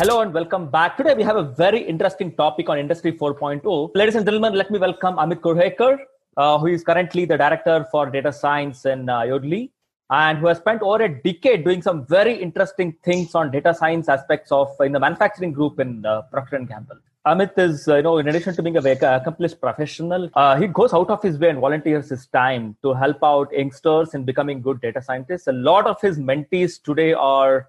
Hello 0.00 0.20
and 0.20 0.32
welcome 0.32 0.70
back. 0.70 0.96
Today 0.96 1.12
we 1.12 1.24
have 1.24 1.34
a 1.34 1.42
very 1.42 1.80
interesting 1.80 2.30
topic 2.36 2.68
on 2.68 2.78
Industry 2.78 3.10
4.0. 3.10 3.90
Ladies 3.96 4.14
and 4.14 4.24
gentlemen, 4.24 4.54
let 4.54 4.70
me 4.70 4.78
welcome 4.78 5.16
Amit 5.16 5.40
Kurhekar, 5.40 5.98
uh, 6.36 6.56
who 6.56 6.68
is 6.68 6.84
currently 6.84 7.24
the 7.24 7.36
director 7.36 7.84
for 7.90 8.08
data 8.08 8.32
science 8.32 8.86
in 8.86 9.08
uh, 9.08 9.22
Yodlee 9.22 9.70
and 10.10 10.38
who 10.38 10.46
has 10.46 10.58
spent 10.58 10.82
over 10.82 11.02
a 11.02 11.08
decade 11.08 11.64
doing 11.64 11.82
some 11.82 12.06
very 12.06 12.40
interesting 12.40 12.94
things 13.02 13.34
on 13.34 13.50
data 13.50 13.74
science 13.74 14.08
aspects 14.08 14.52
of 14.52 14.68
in 14.78 14.92
the 14.92 15.00
manufacturing 15.00 15.50
group 15.50 15.80
in 15.80 16.06
uh, 16.06 16.22
Procter 16.30 16.60
& 16.60 16.68
Gamble. 16.68 16.98
Amit 17.26 17.58
is, 17.58 17.88
uh, 17.88 17.96
you 17.96 18.02
know, 18.02 18.18
in 18.18 18.28
addition 18.28 18.54
to 18.54 18.62
being 18.62 18.76
a 18.76 18.80
very 18.80 18.96
accomplished 19.02 19.60
professional, 19.60 20.30
uh, 20.34 20.54
he 20.54 20.68
goes 20.68 20.94
out 20.94 21.10
of 21.10 21.20
his 21.24 21.40
way 21.40 21.48
and 21.50 21.58
volunteers 21.58 22.08
his 22.10 22.28
time 22.28 22.76
to 22.82 22.94
help 22.94 23.18
out 23.24 23.52
youngsters 23.52 24.14
in 24.14 24.22
becoming 24.22 24.62
good 24.62 24.80
data 24.80 25.02
scientists. 25.02 25.48
A 25.48 25.52
lot 25.52 25.88
of 25.88 26.00
his 26.00 26.20
mentees 26.20 26.80
today 26.80 27.14
are 27.14 27.66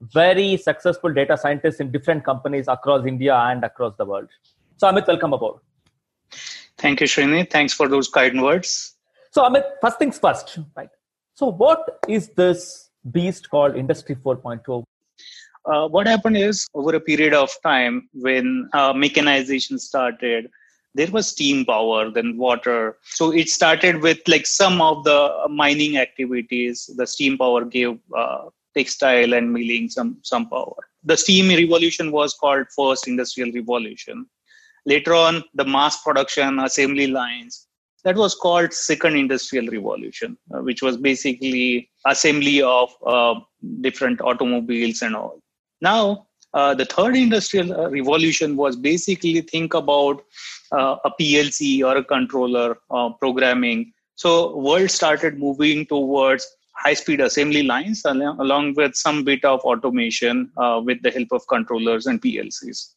very 0.00 0.56
successful 0.56 1.12
data 1.12 1.36
scientists 1.36 1.80
in 1.80 1.90
different 1.90 2.24
companies 2.24 2.66
across 2.68 3.06
India 3.06 3.34
and 3.34 3.64
across 3.64 3.94
the 3.96 4.04
world. 4.04 4.28
So, 4.78 4.90
Amit, 4.90 5.06
welcome 5.06 5.32
aboard. 5.32 5.60
Thank 6.78 7.00
you, 7.00 7.06
Srini. 7.06 7.48
Thanks 7.48 7.74
for 7.74 7.88
those 7.88 8.08
kind 8.08 8.42
words. 8.42 8.96
So, 9.30 9.42
Amit, 9.42 9.64
first 9.80 9.98
things 9.98 10.18
first, 10.18 10.58
right? 10.76 10.88
So, 11.34 11.46
what 11.52 12.00
is 12.08 12.30
this 12.30 12.90
beast 13.12 13.50
called 13.50 13.76
Industry 13.76 14.14
4.0? 14.14 14.84
Uh, 15.66 15.88
what 15.88 16.06
happened 16.06 16.38
is 16.38 16.66
over 16.74 16.94
a 16.94 17.00
period 17.00 17.34
of 17.34 17.50
time 17.62 18.08
when 18.14 18.68
uh, 18.72 18.92
mechanization 18.94 19.78
started 19.78 20.50
there 20.94 21.10
was 21.10 21.28
steam 21.28 21.64
power 21.64 22.10
then 22.10 22.36
water 22.36 22.96
so 23.04 23.30
it 23.30 23.48
started 23.48 24.00
with 24.00 24.18
like 24.26 24.46
some 24.46 24.80
of 24.80 25.04
the 25.04 25.46
mining 25.48 25.98
activities 25.98 26.90
the 26.96 27.06
steam 27.06 27.36
power 27.36 27.64
gave 27.64 27.98
uh, 28.16 28.46
textile 28.76 29.34
and 29.34 29.52
milling 29.52 29.88
some 29.88 30.18
some 30.22 30.48
power. 30.48 30.76
The 31.04 31.16
steam 31.16 31.48
revolution 31.48 32.12
was 32.12 32.34
called 32.34 32.66
first 32.76 33.08
industrial 33.08 33.52
revolution. 33.52 34.26
Later 34.86 35.14
on 35.14 35.44
the 35.54 35.64
mass 35.64 36.02
production 36.02 36.58
assembly 36.58 37.06
lines 37.06 37.66
that 38.04 38.16
was 38.16 38.34
called 38.34 38.72
second 38.72 39.16
industrial 39.16 39.66
revolution 39.66 40.38
uh, 40.54 40.60
which 40.60 40.82
was 40.82 40.96
basically 40.96 41.90
assembly 42.06 42.62
of 42.62 42.90
uh, 43.06 43.34
different 43.82 44.20
automobiles 44.20 45.02
and 45.02 45.14
all. 45.14 45.40
Now, 45.80 46.26
uh, 46.52 46.74
the 46.74 46.84
third 46.84 47.16
industrial 47.16 47.72
uh, 47.72 47.88
revolution 47.88 48.56
was 48.56 48.76
basically 48.76 49.40
think 49.42 49.74
about 49.74 50.22
uh, 50.72 50.96
a 51.04 51.10
PLC 51.20 51.84
or 51.84 51.98
a 51.98 52.04
controller 52.04 52.78
uh, 52.90 53.10
programming. 53.10 53.92
So, 54.16 54.56
world 54.56 54.90
started 54.90 55.38
moving 55.38 55.86
towards 55.86 56.46
high-speed 56.76 57.20
assembly 57.20 57.62
lines 57.62 58.02
along 58.04 58.74
with 58.74 58.94
some 58.94 59.24
bit 59.24 59.44
of 59.44 59.60
automation 59.60 60.50
uh, 60.56 60.80
with 60.84 61.02
the 61.02 61.10
help 61.10 61.28
of 61.32 61.46
controllers 61.48 62.06
and 62.06 62.20
PLCs. 62.22 62.94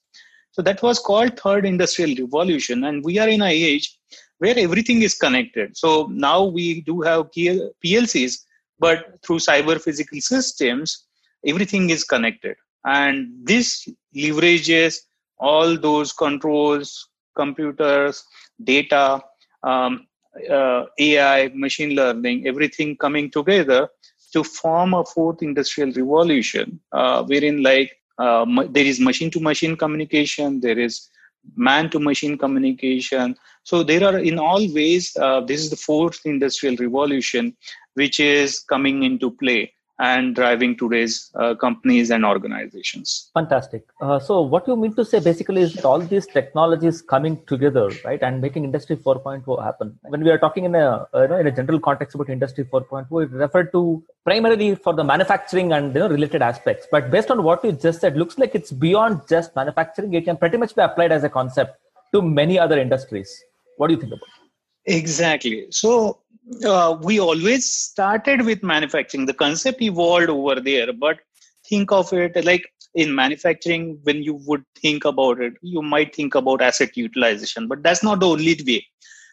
So 0.52 0.62
that 0.62 0.82
was 0.82 1.00
called 1.00 1.40
third 1.40 1.66
industrial 1.66 2.16
revolution, 2.20 2.84
and 2.84 3.04
we 3.04 3.18
are 3.18 3.28
in 3.28 3.42
a 3.42 3.52
age 3.52 3.98
where 4.38 4.58
everything 4.58 5.02
is 5.02 5.16
connected. 5.16 5.76
So 5.76 6.08
now 6.12 6.44
we 6.44 6.82
do 6.82 7.02
have 7.02 7.32
PLCs, 7.32 8.38
but 8.80 9.20
through 9.26 9.40
cyber 9.40 9.82
physical 9.82 10.22
systems, 10.22 11.06
everything 11.46 11.90
is 11.90 12.04
connected 12.04 12.56
and 12.86 13.30
this 13.44 13.88
leverages 14.16 14.98
all 15.40 15.78
those 15.78 16.12
controls 16.14 17.08
computers 17.36 18.24
data 18.64 19.22
um, 19.64 20.06
uh, 20.50 20.86
ai 21.00 21.52
machine 21.54 21.96
learning 21.96 22.48
everything 22.48 22.96
coming 22.98 23.30
together 23.30 23.88
to 24.34 24.44
form 24.44 24.94
a 24.94 25.04
fourth 25.06 25.42
industrial 25.42 25.92
revolution 25.92 26.80
uh, 26.92 27.24
wherein 27.24 27.62
like 27.62 27.92
uh, 28.18 28.46
there 28.70 28.86
is 28.86 29.00
machine 29.00 29.32
to 29.32 29.40
machine 29.40 29.76
communication 29.76 30.60
there 30.60 30.80
is 30.80 31.10
man 31.56 31.90
to 31.90 32.00
machine 32.00 32.38
communication. 32.38 33.36
So 33.64 33.84
there 33.84 34.04
are 34.04 34.20
in 34.20 34.40
all 34.40 34.66
ways 34.74 35.16
uh, 35.20 35.42
this 35.42 35.62
is 35.62 35.70
the 35.70 35.76
fourth 35.76 36.20
industrial 36.26 36.76
revolution 36.78 37.56
which 37.94 38.20
is 38.20 38.60
coming 38.60 39.04
into 39.04 39.32
play 39.32 39.74
and 40.10 40.36
driving 40.36 40.72
today's 40.82 41.32
uh, 41.36 41.56
companies 41.56 42.10
and 42.12 42.26
organizations. 42.26 43.32
Fantastic. 43.34 43.84
Uh, 44.02 44.20
so, 44.20 44.42
what 44.42 44.68
you 44.68 44.76
mean 44.76 44.94
to 45.00 45.06
say 45.06 45.20
basically 45.20 45.62
is 45.62 45.74
that 45.76 45.86
all 45.86 46.00
these 46.14 46.28
technologies 46.28 47.02
coming 47.02 47.38
together, 47.52 47.90
right, 48.04 48.22
and 48.22 48.42
making 48.42 48.66
Industry 48.66 48.98
4.0 48.98 49.64
happen. 49.64 49.98
When 50.04 50.24
we 50.24 50.32
are 50.32 50.38
talking 50.38 50.66
in 50.66 50.76
a 50.76 51.08
uh, 51.14 51.22
you 51.22 51.28
know, 51.30 51.38
in 51.38 51.48
a 51.48 51.56
general 51.60 51.80
context 51.80 52.16
about 52.16 52.30
Industry 52.30 52.66
4.0, 52.66 53.24
it 53.24 53.32
referred 53.32 53.72
to 53.72 54.04
primarily 54.26 54.76
for 54.76 54.94
the 54.94 55.06
manufacturing 55.14 55.72
and 55.72 55.96
you 55.96 56.02
know, 56.02 56.10
related 56.10 56.42
aspects. 56.42 56.88
But 56.92 57.10
based 57.10 57.32
on 57.32 57.44
what 57.44 57.64
you 57.64 57.72
just 57.72 58.02
said, 58.02 58.18
looks 58.18 58.38
like 58.38 58.56
it's 58.56 58.72
beyond 58.72 59.22
just 59.30 59.56
manufacturing. 59.56 60.14
It 60.14 60.26
can 60.26 60.38
pretty 60.38 60.58
much 60.58 60.76
be 60.76 60.82
applied 60.82 61.14
as 61.14 61.24
a 61.24 61.30
concept 61.30 61.78
to 62.14 62.22
many 62.22 62.60
other 62.60 62.78
industries. 62.78 63.34
What 63.78 63.88
do 63.88 63.94
you 63.94 64.02
think 64.02 64.14
about? 64.14 64.28
It? 64.28 64.96
Exactly. 64.96 65.68
So 65.70 66.20
uh, 66.66 66.98
we 67.02 67.20
always 67.20 67.72
started 67.72 68.46
with 68.46 68.64
manufacturing. 68.64 69.26
The 69.26 69.34
concept 69.34 69.82
evolved 69.82 70.30
over 70.30 70.60
there, 70.60 70.92
but 70.94 71.20
think 71.68 71.92
of 71.92 72.12
it 72.14 72.44
like 72.46 72.66
in 72.96 73.14
manufacturing, 73.14 74.00
when 74.04 74.22
you 74.22 74.36
would 74.46 74.64
think 74.80 75.06
about 75.06 75.42
it, 75.42 75.54
you 75.62 75.82
might 75.82 76.16
think 76.16 76.36
about 76.36 76.62
asset 76.62 76.96
utilization, 76.96 77.68
but 77.68 77.82
that's 77.82 78.04
not 78.04 78.20
the 78.20 78.28
only 78.28 78.60
way. 78.68 78.86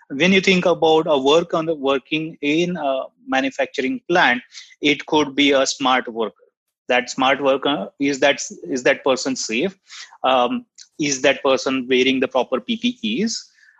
When 0.09 0.32
you 0.32 0.41
think 0.41 0.66
about 0.66 1.06
a 1.06 1.19
work 1.19 1.54
on 1.54 1.66
the 1.66 1.75
working 1.75 2.37
in 2.41 2.76
a 2.76 3.03
manufacturing 3.26 4.00
plant, 4.09 4.43
it 4.81 5.06
could 5.06 5.37
be 5.37 5.53
a 5.53 5.66
smart 5.66 6.09
worker. 6.09 6.34
That 6.88 7.10
smart 7.10 7.41
worker 7.41 7.91
is 8.00 8.19
that 8.20 8.41
is 8.65 8.82
that 8.82 9.04
person 9.04 9.37
safe? 9.37 9.78
Um, 10.25 10.66
is 10.99 11.22
that 11.22 11.43
person 11.43 11.87
wearing 11.88 12.19
the 12.19 12.26
proper 12.26 12.60
PPEs? 12.60 13.37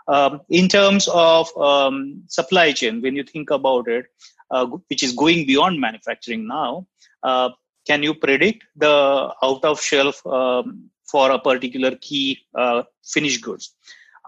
Um, 0.09 0.41
in 0.49 0.69
terms 0.69 1.09
of 1.09 1.55
um, 1.56 2.25
supply 2.28 2.72
chain, 2.72 3.00
when 3.00 3.15
you 3.15 3.22
think 3.22 3.50
about 3.50 3.88
it, 3.88 4.06
uh, 4.50 4.66
which 4.88 5.03
is 5.03 5.12
going 5.12 5.47
beyond 5.47 5.81
manufacturing 5.81 6.47
now, 6.47 6.87
uh, 7.22 7.50
can 7.87 8.03
you 8.03 8.15
predict 8.15 8.65
the 8.77 9.34
out 9.43 9.65
of 9.65 9.81
shelf 9.81 10.25
um, 10.27 10.91
for 11.05 11.31
a 11.31 11.39
particular 11.39 11.97
key 11.97 12.39
uh, 12.55 12.83
finished 13.05 13.43
goods? 13.43 13.75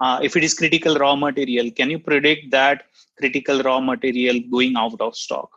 Uh, 0.00 0.18
if 0.22 0.36
it 0.36 0.44
is 0.44 0.54
critical 0.54 0.96
raw 0.96 1.14
material, 1.14 1.70
can 1.70 1.90
you 1.90 1.98
predict 1.98 2.50
that 2.50 2.84
critical 3.18 3.62
raw 3.62 3.80
material 3.80 4.40
going 4.50 4.74
out 4.76 5.00
of 5.00 5.16
stock? 5.16 5.50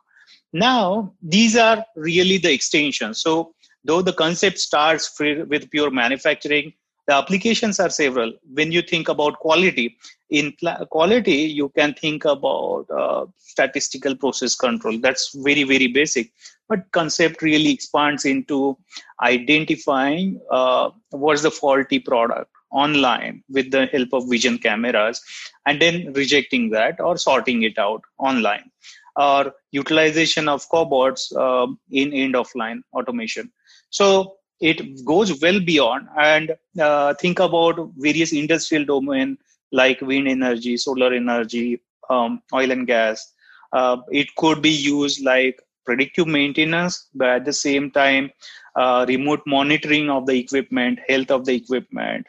Now, 0.53 1.13
these 1.21 1.57
are 1.57 1.85
really 1.95 2.37
the 2.37 2.51
extensions. 2.51 3.21
So, 3.21 3.53
though 3.83 4.01
the 4.01 4.13
concept 4.13 4.59
starts 4.59 5.13
with 5.19 5.69
pure 5.69 5.91
manufacturing, 5.91 6.73
the 7.07 7.13
applications 7.13 7.79
are 7.79 7.89
several. 7.89 8.33
When 8.53 8.71
you 8.71 8.81
think 8.81 9.09
about 9.09 9.39
quality 9.39 9.97
in 10.29 10.55
quality 10.89 11.33
you 11.59 11.69
can 11.69 11.93
think 11.93 12.25
about 12.25 12.85
uh, 12.89 13.25
statistical 13.37 14.15
process 14.15 14.55
control. 14.55 14.97
That's 14.99 15.33
very 15.35 15.63
very 15.63 15.87
basic. 15.87 16.31
But 16.67 16.91
concept 16.91 17.41
really 17.41 17.71
expands 17.71 18.25
into 18.25 18.77
identifying 19.21 20.41
uh, 20.49 20.89
what's 21.11 21.43
the 21.43 21.51
faulty 21.51 21.99
product 21.99 22.49
online 22.71 23.43
with 23.49 23.71
the 23.71 23.85
help 23.87 24.09
of 24.13 24.29
vision 24.29 24.57
cameras 24.57 25.21
and 25.65 25.81
then 25.81 26.11
rejecting 26.13 26.71
that 26.71 26.99
or 26.99 27.17
sorting 27.17 27.61
it 27.63 27.77
out 27.77 28.01
online. 28.17 28.71
Or 29.15 29.53
utilization 29.71 30.49
of 30.49 30.67
cobots 30.69 31.31
uh, 31.37 31.71
in 31.89 32.11
end 32.13 32.35
of 32.35 32.49
line 32.55 32.83
automation. 32.93 33.51
So 33.89 34.37
it 34.59 35.03
goes 35.05 35.41
well 35.41 35.59
beyond. 35.59 36.07
And 36.17 36.55
uh, 36.79 37.13
think 37.15 37.39
about 37.39 37.91
various 37.97 38.33
industrial 38.33 38.85
domain 38.85 39.37
like 39.71 40.01
wind 40.01 40.27
energy 40.27 40.77
solar 40.77 41.13
energy 41.13 41.81
um, 42.09 42.41
oil 42.53 42.71
and 42.71 42.87
gas. 42.87 43.33
Uh, 43.73 43.97
it 44.09 44.33
could 44.35 44.61
be 44.61 44.69
used 44.69 45.23
like 45.23 45.61
predictive 45.85 46.27
maintenance 46.27 47.09
but 47.13 47.27
at 47.29 47.45
the 47.45 47.53
same 47.53 47.91
time 47.91 48.31
uh, 48.75 49.05
remote 49.07 49.41
monitoring 49.45 50.09
of 50.09 50.25
the 50.25 50.33
equipment 50.33 50.99
health 51.07 51.29
of 51.29 51.45
the 51.45 51.55
equipment 51.55 52.25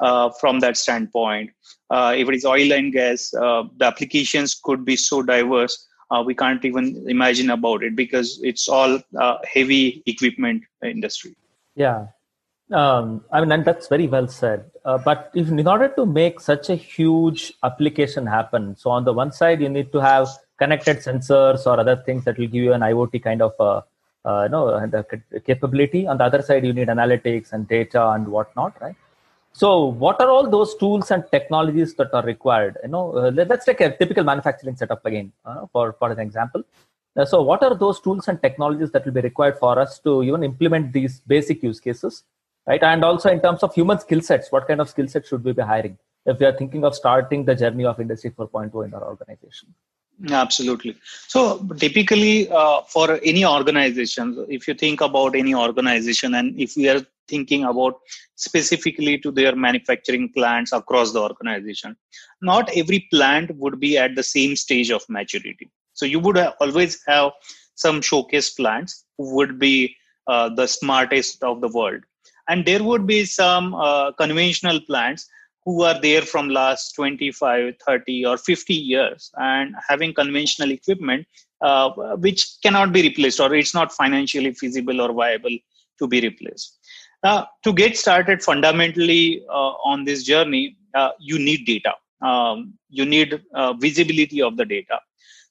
uh, 0.00 0.30
from 0.40 0.60
that 0.60 0.76
standpoint. 0.76 1.50
Uh, 1.90 2.14
if 2.16 2.28
it 2.28 2.34
is 2.34 2.44
oil 2.44 2.72
and 2.72 2.92
gas 2.92 3.32
uh, 3.34 3.64
the 3.78 3.84
applications 3.86 4.54
could 4.62 4.84
be 4.84 4.96
so 4.96 5.22
diverse 5.22 5.86
we 6.26 6.34
can't 6.34 6.64
even 6.64 7.04
imagine 7.08 7.50
about 7.50 7.84
it 7.84 7.94
because 7.94 8.40
it's 8.42 8.68
all 8.68 9.00
heavy 9.44 10.02
equipment 10.06 10.62
industry 10.84 11.34
yeah. 11.84 12.00
Um, 12.80 13.24
I 13.32 13.40
mean, 13.40 13.50
and 13.50 13.64
that's 13.64 13.88
very 13.88 14.06
well 14.06 14.28
said. 14.28 14.70
Uh, 14.84 14.98
but 14.98 15.30
if, 15.34 15.48
in 15.48 15.66
order 15.66 15.88
to 15.98 16.06
make 16.06 16.40
such 16.40 16.70
a 16.70 16.76
huge 16.76 17.52
application 17.64 18.26
happen, 18.26 18.76
so 18.76 18.90
on 18.90 19.04
the 19.04 19.12
one 19.12 19.32
side, 19.32 19.60
you 19.60 19.68
need 19.68 19.90
to 19.92 19.98
have 19.98 20.28
connected 20.58 20.98
sensors 20.98 21.66
or 21.66 21.80
other 21.80 21.96
things 22.06 22.24
that 22.26 22.38
will 22.38 22.52
give 22.54 22.62
you 22.68 22.72
an 22.72 22.82
IoT 22.82 23.22
kind 23.22 23.42
of 23.42 23.52
uh, 23.58 23.80
uh, 24.24 24.42
you 24.44 24.50
know, 24.50 24.64
the 24.86 25.02
capability. 25.46 26.06
On 26.06 26.18
the 26.18 26.24
other 26.24 26.42
side, 26.42 26.64
you 26.64 26.72
need 26.72 26.88
analytics 26.88 27.52
and 27.52 27.66
data 27.66 28.10
and 28.10 28.28
whatnot, 28.28 28.80
right? 28.80 28.96
So, 29.52 29.86
what 29.86 30.20
are 30.20 30.30
all 30.30 30.48
those 30.48 30.76
tools 30.76 31.10
and 31.10 31.24
technologies 31.32 31.94
that 31.94 32.14
are 32.14 32.24
required? 32.24 32.78
You 32.82 32.90
know, 32.90 33.16
uh, 33.16 33.30
let's 33.30 33.64
take 33.64 33.80
a 33.80 33.96
typical 33.96 34.22
manufacturing 34.22 34.76
setup 34.76 35.04
again 35.04 35.32
uh, 35.44 35.66
for 35.72 35.94
for 35.94 36.12
an 36.12 36.20
example. 36.20 36.62
Uh, 37.16 37.24
so, 37.24 37.42
what 37.42 37.62
are 37.62 37.74
those 37.74 38.00
tools 38.00 38.28
and 38.28 38.40
technologies 38.40 38.90
that 38.92 39.04
will 39.04 39.12
be 39.12 39.20
required 39.20 39.58
for 39.58 39.78
us 39.78 39.98
to 40.00 40.22
even 40.22 40.44
implement 40.44 40.92
these 40.92 41.20
basic 41.26 41.62
use 41.62 41.80
cases? 41.80 42.24
right? 42.66 42.82
And 42.82 43.04
also 43.04 43.30
in 43.30 43.40
terms 43.40 43.62
of 43.62 43.74
human 43.74 43.98
skill 43.98 44.20
sets, 44.20 44.52
what 44.52 44.66
kind 44.66 44.80
of 44.80 44.88
skill 44.88 45.08
sets 45.08 45.28
should 45.28 45.44
we 45.44 45.52
be 45.52 45.62
hiring 45.62 45.98
if 46.26 46.38
we 46.38 46.46
are 46.46 46.56
thinking 46.56 46.84
of 46.84 46.94
starting 46.94 47.44
the 47.44 47.54
journey 47.54 47.84
of 47.84 48.00
Industry 48.00 48.30
4.0 48.30 48.84
in 48.86 48.94
our 48.94 49.04
organization? 49.04 49.74
Absolutely. 50.30 50.96
So 51.28 51.66
typically, 51.78 52.50
uh, 52.50 52.82
for 52.82 53.18
any 53.24 53.44
organization, 53.46 54.44
if 54.50 54.68
you 54.68 54.74
think 54.74 55.00
about 55.00 55.34
any 55.34 55.54
organization, 55.54 56.34
and 56.34 56.60
if 56.60 56.76
we 56.76 56.90
are 56.90 57.00
thinking 57.26 57.64
about 57.64 57.94
specifically 58.34 59.16
to 59.18 59.30
their 59.30 59.56
manufacturing 59.56 60.30
plants 60.34 60.72
across 60.72 61.12
the 61.12 61.20
organization, 61.20 61.96
not 62.42 62.68
every 62.76 63.08
plant 63.10 63.56
would 63.56 63.80
be 63.80 63.96
at 63.96 64.14
the 64.14 64.22
same 64.22 64.56
stage 64.56 64.90
of 64.90 65.02
maturity. 65.08 65.70
So 66.00 66.06
you 66.06 66.18
would 66.20 66.38
always 66.60 67.02
have 67.06 67.32
some 67.74 68.00
showcase 68.00 68.48
plants 68.50 69.04
who 69.18 69.34
would 69.36 69.58
be 69.58 69.94
uh, 70.26 70.48
the 70.48 70.66
smartest 70.66 71.42
of 71.42 71.60
the 71.60 71.68
world, 71.68 72.02
and 72.48 72.64
there 72.64 72.82
would 72.82 73.06
be 73.06 73.26
some 73.26 73.74
uh, 73.74 74.12
conventional 74.12 74.80
plants 74.80 75.28
who 75.66 75.82
are 75.82 76.00
there 76.00 76.22
from 76.22 76.48
last 76.48 76.94
25 76.94 77.74
30 77.86 78.24
or 78.24 78.38
50 78.38 78.74
years 78.74 79.30
and 79.36 79.74
having 79.88 80.14
conventional 80.14 80.70
equipment 80.70 81.26
uh, 81.60 81.90
which 82.16 82.46
cannot 82.62 82.94
be 82.94 83.02
replaced 83.02 83.40
or 83.40 83.54
it's 83.54 83.74
not 83.74 83.92
financially 83.92 84.54
feasible 84.54 85.02
or 85.02 85.12
viable 85.12 85.56
to 85.98 86.08
be 86.08 86.22
replaced. 86.22 86.78
Now 87.22 87.48
to 87.64 87.74
get 87.74 87.98
started 87.98 88.42
fundamentally 88.42 89.44
uh, 89.50 89.72
on 89.92 90.06
this 90.06 90.22
journey 90.22 90.78
uh, 90.94 91.10
you 91.20 91.38
need 91.38 91.66
data. 91.66 91.92
Um, 92.22 92.74
you 92.88 93.04
need 93.04 93.38
uh, 93.54 93.74
visibility 93.74 94.40
of 94.40 94.56
the 94.56 94.64
data 94.64 94.98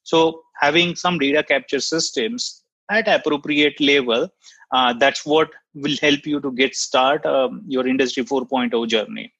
so 0.02 0.42
having 0.60 0.94
some 0.94 1.18
data 1.18 1.42
capture 1.42 1.80
systems 1.80 2.62
at 2.90 3.08
appropriate 3.08 3.80
level 3.80 4.28
uh, 4.72 4.92
that's 4.92 5.24
what 5.26 5.50
will 5.74 5.96
help 6.00 6.26
you 6.26 6.40
to 6.40 6.52
get 6.52 6.74
start 6.74 7.24
um, 7.26 7.62
your 7.66 7.86
industry 7.86 8.24
4.0 8.24 8.88
journey. 8.88 9.32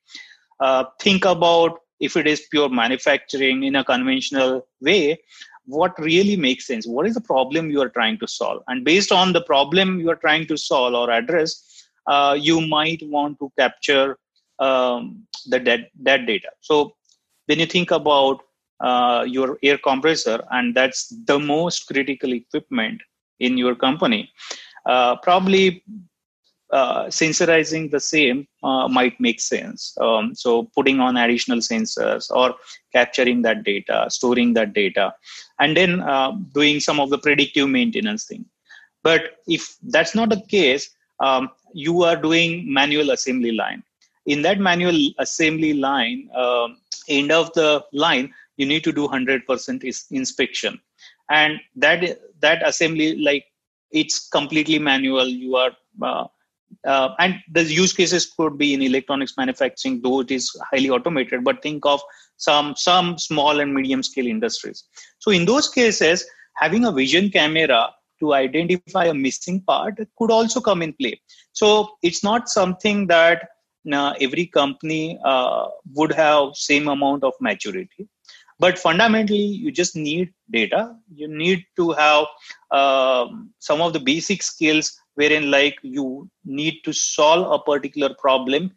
Uh, 0.60 0.84
think 1.00 1.24
about 1.24 1.78
if 2.00 2.16
it 2.16 2.26
is 2.26 2.46
pure 2.50 2.68
manufacturing 2.68 3.64
in 3.64 3.76
a 3.76 3.84
conventional 3.84 4.66
way 4.80 5.18
what 5.66 5.96
really 5.98 6.36
makes 6.36 6.66
sense? 6.66 6.86
What 6.86 7.06
is 7.06 7.14
the 7.14 7.20
problem 7.20 7.70
you 7.70 7.80
are 7.80 7.88
trying 7.88 8.18
to 8.18 8.26
solve? 8.26 8.62
And 8.66 8.84
based 8.84 9.12
on 9.12 9.32
the 9.32 9.42
problem 9.42 10.00
you 10.00 10.10
are 10.10 10.16
trying 10.16 10.46
to 10.48 10.56
solve 10.56 10.94
or 10.94 11.10
address 11.10 11.62
uh, 12.06 12.36
you 12.38 12.66
might 12.66 13.02
want 13.04 13.38
to 13.38 13.52
capture 13.58 14.18
um, 14.58 15.26
the 15.46 15.60
dead, 15.60 15.88
dead 16.02 16.26
data. 16.26 16.48
So 16.60 16.96
when 17.46 17.60
you 17.60 17.66
think 17.66 17.90
about 17.90 18.40
uh, 18.80 19.24
your 19.26 19.58
air 19.62 19.78
compressor 19.78 20.42
and 20.50 20.74
that's 20.74 21.08
the 21.26 21.38
most 21.38 21.86
critical 21.86 22.32
equipment 22.32 23.00
in 23.38 23.56
your 23.56 23.74
company 23.74 24.30
uh, 24.86 25.16
probably 25.16 25.82
uh, 26.72 27.06
sensorizing 27.06 27.90
the 27.90 27.98
same 27.98 28.46
uh, 28.62 28.86
might 28.86 29.18
make 29.20 29.40
sense. 29.40 29.96
Um, 30.00 30.34
so 30.34 30.70
putting 30.76 31.00
on 31.00 31.16
additional 31.16 31.58
sensors 31.58 32.30
or 32.30 32.54
capturing 32.92 33.42
that 33.42 33.64
data, 33.64 34.06
storing 34.08 34.54
that 34.54 34.72
data, 34.72 35.12
and 35.58 35.76
then 35.76 36.00
uh, 36.00 36.32
doing 36.54 36.78
some 36.78 37.00
of 37.00 37.10
the 37.10 37.18
predictive 37.18 37.68
maintenance 37.68 38.24
thing. 38.24 38.44
But 39.02 39.38
if 39.48 39.76
that's 39.82 40.14
not 40.14 40.28
the 40.28 40.42
case, 40.42 40.90
um, 41.18 41.50
you 41.72 42.04
are 42.04 42.16
doing 42.16 42.72
manual 42.72 43.10
assembly 43.10 43.52
line. 43.52 43.82
In 44.26 44.42
that 44.42 44.60
manual 44.60 45.10
assembly 45.18 45.72
line, 45.72 46.30
um, 46.36 46.76
end 47.08 47.32
of 47.32 47.52
the 47.54 47.84
line, 47.92 48.32
you 48.60 48.66
need 48.66 48.84
to 48.84 48.92
do 48.92 49.08
100% 49.08 49.84
is 49.84 50.04
inspection. 50.10 50.78
And 51.30 51.58
that 51.76 52.18
that 52.40 52.66
assembly, 52.66 53.16
like 53.16 53.44
it's 53.90 54.28
completely 54.28 54.78
manual. 54.78 55.26
You 55.26 55.56
are 55.56 55.72
uh, 56.02 56.26
uh, 56.86 57.08
and 57.18 57.36
the 57.52 57.64
use 57.64 57.92
cases 57.92 58.32
could 58.36 58.56
be 58.56 58.74
in 58.74 58.82
electronics 58.82 59.34
manufacturing 59.36 60.00
though 60.02 60.20
it 60.20 60.30
is 60.30 60.50
highly 60.70 60.88
automated 60.88 61.42
but 61.42 61.62
think 61.62 61.84
of 61.84 62.00
some 62.36 62.74
some 62.76 63.18
small 63.18 63.60
and 63.60 63.74
medium 63.74 64.02
scale 64.02 64.26
industries 64.26 64.84
so 65.18 65.32
in 65.32 65.44
those 65.44 65.68
cases 65.68 66.24
having 66.56 66.84
a 66.84 66.92
vision 66.92 67.28
camera 67.28 67.90
to 68.20 68.34
identify 68.34 69.06
a 69.06 69.14
missing 69.14 69.60
part 69.62 69.98
could 70.16 70.30
also 70.30 70.60
come 70.60 70.80
in 70.80 70.92
play 70.92 71.20
so 71.52 71.90
it's 72.02 72.22
not 72.22 72.48
something 72.48 73.06
that 73.08 73.48
uh, 73.92 74.12
every 74.20 74.46
company 74.46 75.18
uh, 75.24 75.66
would 75.94 76.12
have 76.12 76.54
same 76.54 76.88
amount 76.88 77.24
of 77.24 77.32
maturity 77.40 78.08
but 78.60 78.78
fundamentally 78.78 79.48
you 79.64 79.72
just 79.72 79.96
need 79.96 80.32
data. 80.52 80.94
You 81.14 81.28
need 81.28 81.64
to 81.76 81.92
have 81.92 82.26
um, 82.70 83.50
some 83.58 83.80
of 83.80 83.94
the 83.94 84.00
basic 84.00 84.42
skills 84.42 85.00
wherein 85.14 85.50
like 85.50 85.78
you 85.82 86.30
need 86.44 86.80
to 86.84 86.92
solve 86.92 87.50
a 87.52 87.58
particular 87.58 88.14
problem 88.14 88.72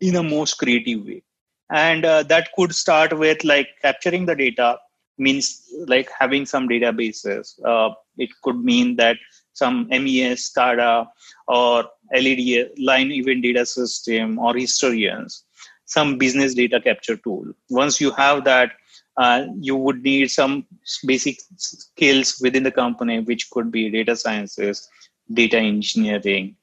in 0.00 0.16
a 0.16 0.22
most 0.22 0.58
creative 0.58 1.04
way. 1.06 1.22
And 1.70 2.04
uh, 2.04 2.22
that 2.24 2.50
could 2.54 2.74
start 2.74 3.18
with 3.18 3.44
like 3.44 3.68
capturing 3.82 4.26
the 4.26 4.36
data 4.36 4.78
means 5.18 5.62
like 5.86 6.10
having 6.18 6.46
some 6.46 6.68
databases. 6.68 7.58
Uh, 7.64 7.94
it 8.18 8.30
could 8.42 8.62
mean 8.62 8.96
that 8.96 9.16
some 9.54 9.88
mes 9.90 10.50
scada 10.50 11.08
or 11.48 11.84
led 12.12 12.70
line 12.78 13.10
event 13.10 13.42
data 13.42 13.66
system 13.66 14.38
or 14.38 14.54
historians 14.54 15.44
some 15.88 16.18
business 16.18 16.54
data 16.54 16.80
capture 16.80 17.16
tool. 17.16 17.46
Once 17.70 18.00
you 18.00 18.10
have 18.12 18.44
that 18.44 18.72
uh, 19.18 19.46
you 19.60 19.76
would 19.76 20.02
need 20.02 20.30
some 20.30 20.64
basic 21.04 21.38
skills 21.56 22.38
within 22.40 22.62
the 22.62 22.70
company 22.70 23.20
which 23.20 23.50
could 23.50 23.70
be 23.70 23.90
data 23.90 24.16
sciences 24.16 24.88
data 25.32 25.58
engineering, 25.58 26.56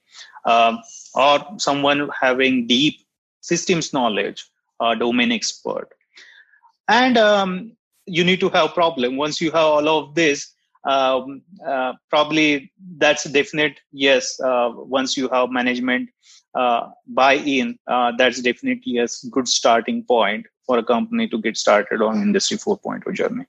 um, 0.45 0.79
or 1.13 1.39
someone 1.57 2.09
having 2.19 2.67
deep 2.67 2.99
systems 3.41 3.93
knowledge, 3.93 4.45
a 4.81 4.95
domain 4.95 5.31
expert. 5.31 5.89
And 6.87 7.17
um, 7.17 7.73
you 8.05 8.23
need 8.23 8.39
to 8.39 8.49
have 8.49 8.73
problem. 8.73 9.17
Once 9.17 9.41
you 9.41 9.51
have 9.51 9.65
all 9.65 9.87
of 9.89 10.15
this, 10.15 10.51
um, 10.83 11.41
uh, 11.67 11.93
probably 12.09 12.71
that's 12.97 13.23
definite 13.25 13.79
yes. 13.91 14.39
Uh, 14.39 14.71
once 14.75 15.17
you 15.17 15.27
have 15.29 15.49
management 15.49 16.09
uh, 16.53 16.89
buy-in, 17.07 17.77
uh, 17.87 18.11
that's 18.17 18.41
definitely 18.41 18.99
a 18.99 19.07
good 19.31 19.47
starting 19.47 20.03
point 20.03 20.45
for 20.65 20.77
a 20.77 20.83
company 20.83 21.27
to 21.27 21.37
get 21.41 21.57
started 21.57 22.01
on 22.01 22.21
Industry 22.21 22.57
4.0 22.57 23.13
journey. 23.13 23.45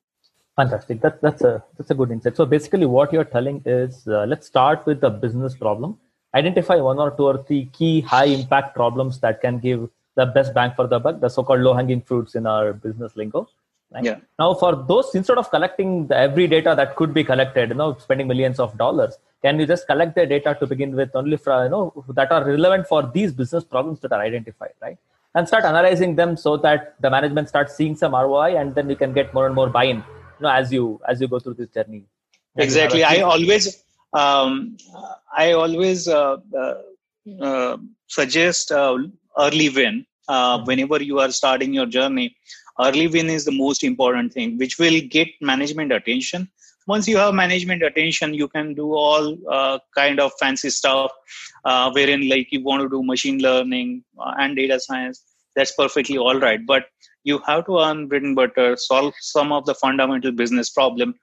Fantastic. 0.57 1.01
That, 1.03 1.21
that's 1.21 1.43
a 1.43 1.63
that's 1.77 1.91
a 1.91 1.95
good 1.95 2.11
insight. 2.11 2.37
So 2.37 2.47
basically, 2.47 2.87
what 2.87 3.13
you're 3.13 3.25
telling 3.25 3.63
is, 3.67 4.07
uh, 4.09 4.25
let's 4.27 4.47
start 4.47 4.87
with 4.87 5.03
the 5.03 5.11
business 5.11 5.55
problem. 5.55 5.99
Identify 6.35 6.77
one 6.77 6.99
or 6.99 7.11
two 7.11 7.25
or 7.25 7.45
three 7.45 7.67
key 7.73 8.01
high 8.01 8.25
impact 8.25 8.75
problems 8.75 9.21
that 9.21 9.41
can 9.43 9.59
give 9.59 9.89
the 10.17 10.27
best 10.27 10.55
bang 10.55 10.73
for 10.75 10.87
the 10.87 10.99
buck, 10.99 11.21
the 11.21 11.29
so-called 11.29 11.61
low-hanging 11.61 12.01
fruits 12.03 12.35
in 12.35 12.47
our 12.47 12.73
business 12.73 13.17
lingo. 13.17 13.49
Right? 13.93 14.05
Yeah. 14.05 14.17
Now, 14.39 14.55
for 14.55 14.75
those, 14.75 15.15
instead 15.15 15.39
of 15.39 15.51
collecting 15.51 16.07
the 16.07 16.17
every 16.17 16.47
data 16.47 16.75
that 16.75 16.97
could 16.97 17.13
be 17.13 17.23
collected, 17.23 17.69
you 17.69 17.75
know, 17.75 17.97
spending 18.01 18.27
millions 18.27 18.59
of 18.59 18.77
dollars, 18.79 19.19
can 19.43 19.61
you 19.61 19.67
just 19.67 19.87
collect 19.87 20.15
the 20.15 20.27
data 20.27 20.57
to 20.59 20.67
begin 20.67 20.97
with 20.97 21.11
only 21.15 21.37
for 21.37 21.65
you 21.65 21.71
know 21.71 22.05
that 22.09 22.33
are 22.33 22.45
relevant 22.45 22.87
for 22.87 23.11
these 23.15 23.33
business 23.33 23.63
problems 23.63 24.01
that 24.01 24.13
are 24.13 24.21
identified, 24.21 24.73
right? 24.81 24.99
And 25.37 25.47
start 25.47 25.65
analyzing 25.65 26.17
them 26.17 26.37
so 26.37 26.57
that 26.59 27.01
the 27.01 27.11
management 27.11 27.49
starts 27.49 27.77
seeing 27.77 27.95
some 27.95 28.15
ROI, 28.15 28.57
and 28.57 28.75
then 28.75 28.87
we 28.89 28.97
can 28.97 29.13
get 29.13 29.33
more 29.33 29.47
and 29.47 29.55
more 29.55 29.69
buy-in 29.69 30.03
you 30.39 30.43
know 30.45 30.51
as 30.51 30.73
you 30.73 31.01
as 31.09 31.21
you 31.21 31.29
go 31.29 31.39
through 31.39 31.55
this 31.55 31.69
journey. 31.71 32.03
Exactly. 32.57 33.05
I 33.05 33.21
always 33.21 33.83
um, 34.13 34.77
i 35.37 35.53
always 35.53 36.09
uh, 36.09 36.37
uh, 36.63 36.75
uh, 37.41 37.77
suggest 38.07 38.73
uh, 38.73 38.99
early 39.39 39.69
win 39.69 40.07
uh, 40.29 40.57
mm-hmm. 40.57 40.67
whenever 40.67 41.03
you 41.03 41.19
are 41.19 41.31
starting 41.31 41.73
your 41.75 41.87
journey. 41.87 42.35
Early 42.79 43.07
win 43.07 43.31
is 43.31 43.45
the 43.45 43.53
most 43.53 43.85
important 43.85 44.33
thing 44.33 44.59
which 44.59 44.79
will 44.79 45.01
get 45.11 45.29
management 45.41 45.93
attention 45.93 46.49
once 46.87 47.09
you 47.09 47.17
have 47.17 47.35
management 47.35 47.83
attention 47.83 48.35
you 48.35 48.49
can 48.49 48.75
do 48.75 48.93
all 48.95 49.37
uh, 49.51 49.79
kind 49.95 50.21
of 50.21 50.33
fancy 50.41 50.71
stuff 50.71 51.11
uh, 51.65 51.91
wherein 51.93 52.29
like 52.29 52.49
you 52.51 52.63
want 52.63 52.83
to 52.83 52.89
do 52.89 53.03
machine 53.03 53.39
learning 53.39 54.03
uh, 54.19 54.35
and 54.39 54.57
data 54.57 54.79
science 54.79 55.23
that's 55.57 55.73
perfectly 55.73 56.19
all 56.19 56.39
right. 56.39 56.65
But 56.65 56.85
you 57.25 57.39
have 57.47 57.67
to 57.67 57.81
earn 57.81 58.07
bread 58.07 58.23
and 58.23 58.37
butter 58.37 58.77
solve 58.77 59.15
some 59.21 59.51
of 59.51 59.65
the 59.65 59.75
fundamental 59.75 60.31
business 60.31 60.71
problem 60.71 61.15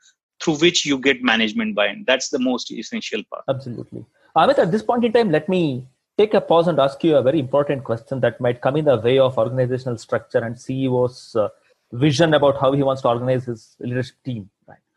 through 0.41 0.57
which 0.57 0.85
you 0.85 0.97
get 0.97 1.23
management 1.23 1.75
buy-in. 1.75 2.03
That's 2.05 2.29
the 2.29 2.39
most 2.39 2.71
essential 2.71 3.21
part. 3.31 3.45
Absolutely. 3.47 4.03
Amit 4.35 4.57
at 4.57 4.71
this 4.71 4.83
point 4.83 5.05
in 5.05 5.13
time 5.13 5.31
let 5.31 5.47
me 5.47 5.87
take 6.17 6.33
a 6.33 6.41
pause 6.41 6.67
and 6.67 6.79
ask 6.79 7.03
you 7.03 7.15
a 7.15 7.21
very 7.21 7.39
important 7.39 7.83
question 7.83 8.19
that 8.19 8.41
might 8.41 8.59
come 8.61 8.75
in 8.75 8.85
the 8.85 8.97
way 8.97 9.19
of 9.19 9.37
organizational 9.37 9.97
structure 9.97 10.39
and 10.39 10.59
ceo's 10.59 11.35
uh, 11.35 11.47
vision 11.91 12.33
about 12.33 12.59
how 12.59 12.71
he 12.71 12.83
wants 12.83 13.03
to 13.03 13.07
organize 13.07 13.45
his 13.45 13.75
leadership 13.79 14.15
team 14.25 14.49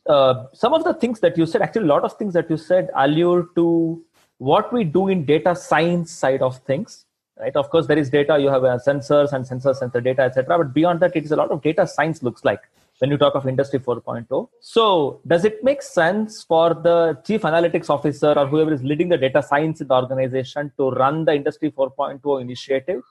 uh, 0.08 0.46
some 0.52 0.72
of 0.72 0.84
the 0.84 0.94
things 0.94 1.20
that 1.20 1.36
you 1.36 1.46
said 1.46 1.62
actually 1.62 1.84
a 1.84 1.86
lot 1.86 2.04
of 2.04 2.12
things 2.14 2.34
that 2.34 2.48
you 2.50 2.56
said 2.56 2.90
allure 2.94 3.48
to 3.54 4.02
what 4.38 4.72
we 4.72 4.84
do 4.84 5.08
in 5.08 5.24
data 5.24 5.54
science 5.56 6.10
side 6.10 6.42
of 6.42 6.58
things 6.58 7.04
right 7.38 7.56
of 7.56 7.68
course 7.70 7.86
there 7.86 7.98
is 7.98 8.10
data 8.10 8.38
you 8.38 8.48
have 8.48 8.64
uh, 8.64 8.78
sensors 8.86 9.32
and 9.32 9.46
sensor 9.46 9.74
sensor 9.74 10.00
data 10.00 10.22
etc 10.22 10.58
but 10.58 10.72
beyond 10.74 11.00
that 11.00 11.14
it 11.16 11.24
is 11.24 11.32
a 11.32 11.36
lot 11.36 11.50
of 11.50 11.62
data 11.62 11.86
science 11.86 12.22
looks 12.22 12.44
like 12.44 12.60
when 12.98 13.10
you 13.10 13.18
talk 13.18 13.34
of 13.34 13.46
Industry 13.46 13.78
4.0. 13.78 14.48
So, 14.60 15.20
does 15.26 15.44
it 15.44 15.62
make 15.62 15.82
sense 15.82 16.42
for 16.42 16.72
the 16.74 17.20
chief 17.26 17.42
analytics 17.42 17.90
officer 17.90 18.32
or 18.32 18.46
whoever 18.46 18.72
is 18.72 18.82
leading 18.82 19.08
the 19.08 19.18
data 19.18 19.42
science 19.42 19.80
in 19.80 19.88
the 19.88 19.94
organization 19.94 20.72
to 20.78 20.90
run 20.90 21.24
the 21.24 21.34
Industry 21.34 21.70
4.0 21.70 22.40
initiative, 22.40 23.02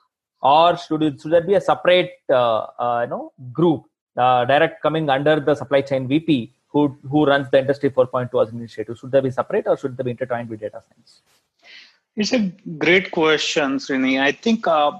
or 0.42 0.78
should 0.78 1.04
it, 1.04 1.22
should 1.22 1.32
there 1.32 1.42
be 1.42 1.54
a 1.54 1.62
separate 1.62 2.14
uh, 2.30 2.66
uh, 2.80 3.02
you 3.04 3.10
know 3.10 3.32
group 3.52 3.86
uh, 4.18 4.46
direct 4.46 4.82
coming 4.82 5.10
under 5.10 5.40
the 5.40 5.56
supply 5.56 5.82
chain 5.82 6.08
VP 6.08 6.55
who 6.75 6.84
who 7.10 7.25
runs 7.32 7.50
the 7.51 7.60
Industry 7.63 7.89
4.0 7.89 8.41
as 8.44 8.50
an 8.51 8.58
initiative? 8.60 8.98
Should 9.00 9.12
they 9.12 9.22
be 9.22 9.32
separate 9.32 9.67
or 9.72 9.77
should 9.77 9.96
they 9.96 10.03
be 10.03 10.12
intertwined 10.12 10.50
with 10.50 10.60
data 10.60 10.82
science? 10.88 11.22
It's 12.17 12.34
a 12.34 12.41
great 12.86 13.12
question, 13.12 13.77
Srini. 13.86 14.20
I 14.22 14.32
think 14.34 14.67
uh, 14.67 14.91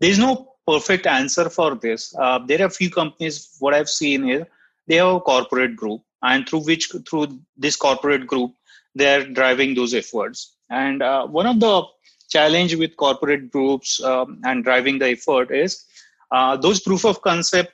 there's 0.00 0.18
no 0.18 0.32
perfect 0.66 1.06
answer 1.06 1.48
for 1.48 1.74
this. 1.74 2.14
Uh, 2.18 2.38
there 2.46 2.62
are 2.64 2.70
few 2.70 2.90
companies, 2.90 3.56
what 3.58 3.72
I've 3.72 3.88
seen 3.88 4.24
here, 4.24 4.46
they 4.86 4.96
have 4.96 5.14
a 5.14 5.20
corporate 5.20 5.76
group, 5.76 6.02
and 6.22 6.48
through 6.48 6.64
which, 6.64 6.90
through 7.08 7.26
this 7.56 7.76
corporate 7.76 8.26
group, 8.26 8.52
they're 8.94 9.26
driving 9.26 9.74
those 9.74 9.94
efforts. 9.94 10.56
And 10.70 11.02
uh, 11.02 11.26
one 11.26 11.46
of 11.46 11.60
the 11.60 11.84
challenge 12.28 12.74
with 12.74 12.96
corporate 12.96 13.50
groups 13.50 14.02
um, 14.02 14.40
and 14.44 14.64
driving 14.64 14.98
the 14.98 15.10
effort 15.10 15.50
is 15.50 15.84
uh, 16.30 16.56
those 16.56 16.80
proof 16.80 17.04
of 17.04 17.22
concept 17.22 17.72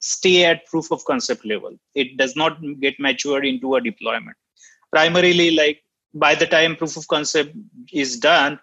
stay 0.00 0.44
at 0.44 0.66
proof 0.66 0.90
of 0.90 1.04
concept 1.04 1.44
level. 1.44 1.76
It 1.94 2.16
does 2.16 2.36
not 2.36 2.58
get 2.80 2.98
matured 2.98 3.46
into 3.46 3.76
a 3.76 3.80
deployment. 3.80 4.36
Primarily, 4.92 5.50
like 5.52 5.82
by 6.14 6.34
the 6.34 6.46
time 6.46 6.76
proof 6.76 6.96
of 6.96 7.06
concept 7.08 7.54
is 7.92 8.18
done, 8.18 8.58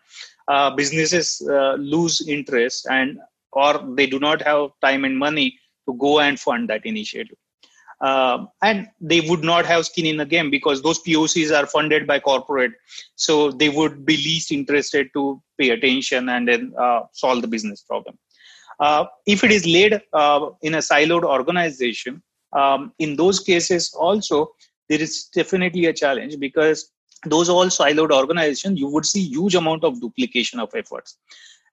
uh, 0.47 0.75
businesses 0.75 1.41
uh, 1.49 1.73
lose 1.73 2.27
interest 2.27 2.87
and 2.89 3.19
or 3.51 3.83
they 3.95 4.07
do 4.07 4.19
not 4.19 4.41
have 4.41 4.71
time 4.81 5.05
and 5.05 5.17
money 5.17 5.59
to 5.87 5.93
go 5.95 6.19
and 6.19 6.39
fund 6.39 6.69
that 6.69 6.85
initiative. 6.85 7.37
Uh, 8.01 8.45
and 8.61 8.87
they 8.99 9.21
would 9.21 9.43
not 9.43 9.65
have 9.65 9.85
skin 9.85 10.05
in 10.05 10.17
the 10.17 10.25
game 10.25 10.49
because 10.49 10.81
those 10.81 11.01
POCs 11.03 11.57
are 11.57 11.65
funded 11.65 12.05
by 12.05 12.19
corporate, 12.19 12.73
so 13.15 13.51
they 13.51 13.69
would 13.69 14.05
be 14.05 14.17
least 14.17 14.51
interested 14.51 15.07
to 15.13 15.41
pay 15.57 15.69
attention 15.69 16.27
and 16.27 16.47
then 16.47 16.73
uh, 16.77 17.01
solve 17.13 17.41
the 17.41 17.47
business 17.47 17.81
problem. 17.81 18.17
Uh, 18.85 19.05
if 19.25 19.43
it 19.45 19.51
is 19.51 19.65
laid 19.65 19.93
uh, 20.11 20.49
in 20.61 20.75
a 20.75 20.83
siloed 20.89 21.23
organization, 21.23 22.21
um, 22.61 22.91
in 22.99 23.15
those 23.15 23.39
cases 23.39 23.93
also 23.93 24.49
there 24.89 25.01
is 25.01 25.13
definitely 25.39 25.85
a 25.85 25.93
challenge 25.93 26.37
because 26.39 26.91
those 27.33 27.49
all 27.49 27.67
siloed 27.67 28.11
organizations 28.11 28.77
you 28.77 28.87
would 28.87 29.05
see 29.05 29.21
huge 29.21 29.55
amount 29.55 29.85
of 29.85 30.01
duplication 30.01 30.59
of 30.59 30.69
efforts. 30.75 31.17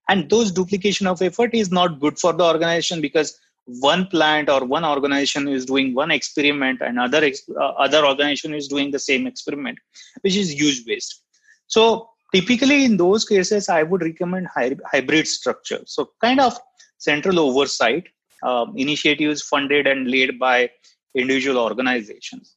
And 0.09 0.31
those 0.31 0.53
duplication 0.53 1.09
of 1.09 1.21
effort 1.21 1.53
is 1.53 1.73
not 1.73 1.99
good 1.99 2.17
for 2.19 2.33
the 2.33 2.45
organization 2.45 3.01
because 3.01 3.37
one 3.67 4.07
plant 4.07 4.49
or 4.49 4.65
one 4.65 4.85
organization 4.85 5.49
is 5.49 5.67
doing 5.67 5.95
one 5.95 6.13
experiment 6.13 6.81
and 6.81 6.99
other 6.99 7.23
uh, 7.27 7.73
other 7.87 8.07
organization 8.07 8.55
is 8.55 8.69
doing 8.69 8.91
the 8.93 9.05
same 9.11 9.27
experiment 9.27 9.79
which 10.23 10.37
is 10.37 10.55
huge 10.63 10.85
waste. 10.87 11.23
So 11.67 12.09
typically 12.35 12.85
in 12.85 12.97
those 12.97 13.25
cases 13.25 13.69
i 13.69 13.83
would 13.83 14.03
recommend 14.03 14.49
hybrid 14.57 15.27
structure. 15.27 15.83
So 15.87 16.11
kind 16.21 16.41
of 16.41 16.59
central 17.01 17.39
oversight 17.41 18.07
um, 18.43 18.75
initiatives 18.77 19.43
funded 19.43 19.87
and 19.87 20.11
led 20.11 20.39
by 20.39 20.71
individual 21.15 21.59
organizations. 21.59 22.57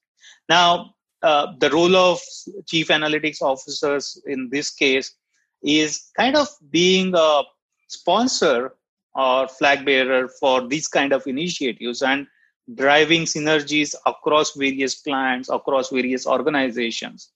Now 0.49 0.95
uh, 1.23 1.53
the 1.59 1.69
role 1.69 1.95
of 1.95 2.19
chief 2.67 2.89
analytics 2.89 3.41
officers 3.41 4.21
in 4.27 4.49
this 4.51 4.69
case 4.69 5.15
is 5.63 6.09
kind 6.17 6.35
of 6.35 6.47
being 6.69 7.13
a 7.15 7.41
sponsor 7.87 8.75
or 9.15 9.47
flag 9.47 9.85
bearer 9.85 10.27
for 10.39 10.67
these 10.67 10.87
kind 10.87 11.13
of 11.13 11.25
initiatives 11.25 12.01
and 12.01 12.27
driving 12.75 13.23
synergies 13.23 13.95
across 14.05 14.53
various 14.55 14.95
plants 14.95 15.49
across 15.49 15.89
various 15.89 16.25
organizations. 16.25 17.31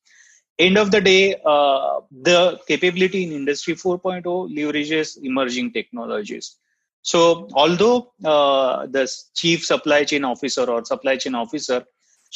End 0.60 0.78
of 0.78 0.90
the 0.92 1.00
day 1.00 1.36
uh, 1.46 2.00
the 2.12 2.60
capability 2.68 3.24
in 3.24 3.32
industry 3.32 3.76
4.0 3.76 4.24
leverages 4.24 5.18
emerging 5.24 5.72
technologies 5.72 6.58
so 7.12 7.48
although 7.54 8.12
uh, 8.26 8.86
the 8.96 9.04
chief 9.34 9.66
supply 9.66 10.04
chain 10.04 10.24
officer 10.26 10.66
or 10.74 10.84
supply 10.84 11.16
chain 11.24 11.36
officer 11.44 11.80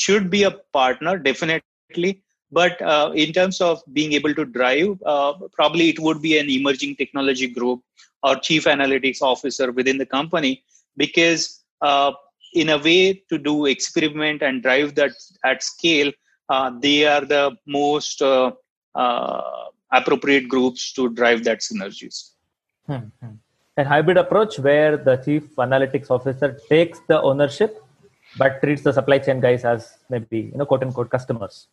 should 0.03 0.29
be 0.35 0.43
a 0.43 0.51
partner 0.79 1.17
definitely 1.17 2.11
but 2.59 2.81
uh, 2.81 3.11
in 3.23 3.33
terms 3.33 3.59
of 3.69 3.81
being 3.97 4.13
able 4.13 4.33
to 4.39 4.45
drive 4.45 4.91
uh, 5.05 5.33
probably 5.57 5.89
it 5.93 5.99
would 6.05 6.21
be 6.21 6.37
an 6.37 6.49
emerging 6.49 6.95
technology 7.01 7.49
group 7.57 7.81
or 8.23 8.35
chief 8.47 8.63
analytics 8.75 9.21
officer 9.33 9.67
within 9.73 9.97
the 9.97 10.09
company 10.17 10.63
because 10.95 11.43
uh, 11.81 12.11
in 12.53 12.69
a 12.69 12.77
way 12.77 13.21
to 13.29 13.37
do 13.37 13.65
experiment 13.65 14.41
and 14.41 14.63
drive 14.63 14.95
that 14.95 15.11
at 15.43 15.61
scale 15.61 16.11
uh, 16.49 16.71
they 16.79 17.05
are 17.05 17.25
the 17.35 17.45
most 17.65 18.21
uh, 18.21 18.51
appropriate 19.99 20.47
groups 20.47 20.93
to 20.93 21.09
drive 21.21 21.43
that 21.43 21.59
synergies 21.59 22.19
hmm, 22.87 23.07
hmm. 23.19 23.35
A 23.77 23.83
hybrid 23.83 24.17
approach 24.17 24.59
where 24.59 24.97
the 24.97 25.17
chief 25.17 25.43
analytics 25.55 26.09
officer 26.09 26.59
takes 26.69 26.99
the 27.07 27.21
ownership 27.21 27.81
but 28.37 28.61
treats 28.61 28.81
the 28.81 28.93
supply 28.93 29.17
chain 29.19 29.39
guys 29.39 29.63
as 29.65 29.97
maybe 30.09 30.39
you 30.51 30.57
know 30.57 30.65
quote 30.65 30.83
unquote 30.83 31.09
customers. 31.09 31.67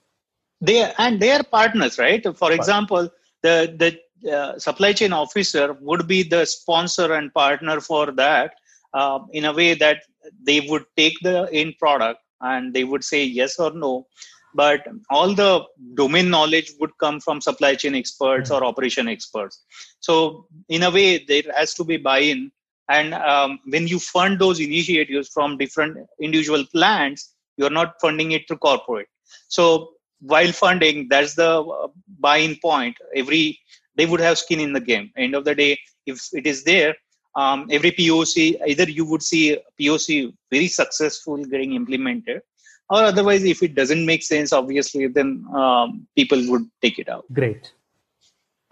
They 0.61 0.93
and 0.99 1.21
they 1.21 1.33
are 1.33 1.43
partners 1.43 1.99
right? 1.99 2.25
For 2.37 2.53
example 2.53 3.09
the 3.43 3.57
the 3.83 4.31
uh, 4.33 4.59
supply 4.59 4.93
chain 4.93 5.13
officer 5.13 5.77
would 5.81 6.09
be 6.09 6.23
the 6.23 6.45
sponsor 6.45 7.13
and 7.15 7.33
partner 7.33 7.81
for 7.81 8.11
that 8.13 8.55
uh, 8.95 9.21
in 9.33 9.45
a 9.45 9.53
way 9.53 9.75
that 9.75 10.03
they 10.43 10.61
would 10.69 10.85
take 10.97 11.15
the 11.23 11.49
end 11.53 11.75
product 11.79 12.21
and 12.41 12.75
they 12.75 12.85
would 12.85 13.05
say 13.05 13.23
yes 13.25 13.59
or 13.59 13.73
no 13.73 14.07
but 14.55 14.87
all 15.11 15.35
the 15.35 15.65
domain 15.95 16.31
knowledge 16.31 16.73
would 16.81 16.91
come 16.99 17.21
from 17.21 17.41
supply 17.41 17.75
chain 17.75 17.95
experts 17.95 18.51
or 18.51 18.65
operation 18.65 19.09
experts. 19.09 19.65
So 20.01 20.47
in 20.69 20.83
a 20.83 20.91
way 20.91 21.25
there 21.25 21.43
has 21.57 21.75
to 21.75 21.85
be 21.85 21.97
buy-in. 21.97 22.51
And 22.89 23.15
um, 23.15 23.61
when 23.67 23.87
you 23.87 23.99
fund 23.99 24.39
those 24.39 24.61
initiatives 24.61 25.29
from 25.29 25.59
different 25.59 25.99
individual 26.21 26.65
plants 26.73 27.35
you're 27.57 27.71
not 27.71 28.01
funding 28.01 28.33
it 28.33 28.47
through 28.47 28.59
corporate. 28.59 29.09
So 29.49 29.91
while 30.21 30.53
funding 30.53 31.09
that's 31.09 31.35
the 31.35 31.61
uh, 31.63 31.89
buy-in 32.21 32.57
point. 32.57 32.97
Every 33.15 33.59
they 33.97 34.07
would 34.07 34.21
have 34.21 34.39
skin 34.39 34.61
in 34.61 34.73
the 34.73 34.81
game. 34.81 35.11
End 35.17 35.35
of 35.35 35.45
the 35.45 35.55
day 35.55 35.79
if 36.07 36.29
it 36.33 36.47
is 36.47 36.65
there 36.65 36.95
um, 37.39 37.67
every 37.71 37.93
poc 37.93 38.35
either 38.67 38.89
you 38.99 39.05
would 39.05 39.23
see 39.23 39.57
poc 39.81 40.33
very 40.51 40.69
successful 40.69 41.45
getting 41.45 41.75
implemented 41.75 42.41
or 42.91 43.05
otherwise 43.05 43.45
if 43.45 43.63
it 43.63 43.75
doesn't 43.75 44.05
make 44.05 44.23
sense 44.23 44.53
obviously 44.53 45.07
then 45.07 45.45
um, 45.55 46.07
people 46.17 46.41
would 46.49 46.67
take 46.83 46.99
it 46.99 47.09
out. 47.09 47.25
Great. 47.33 47.73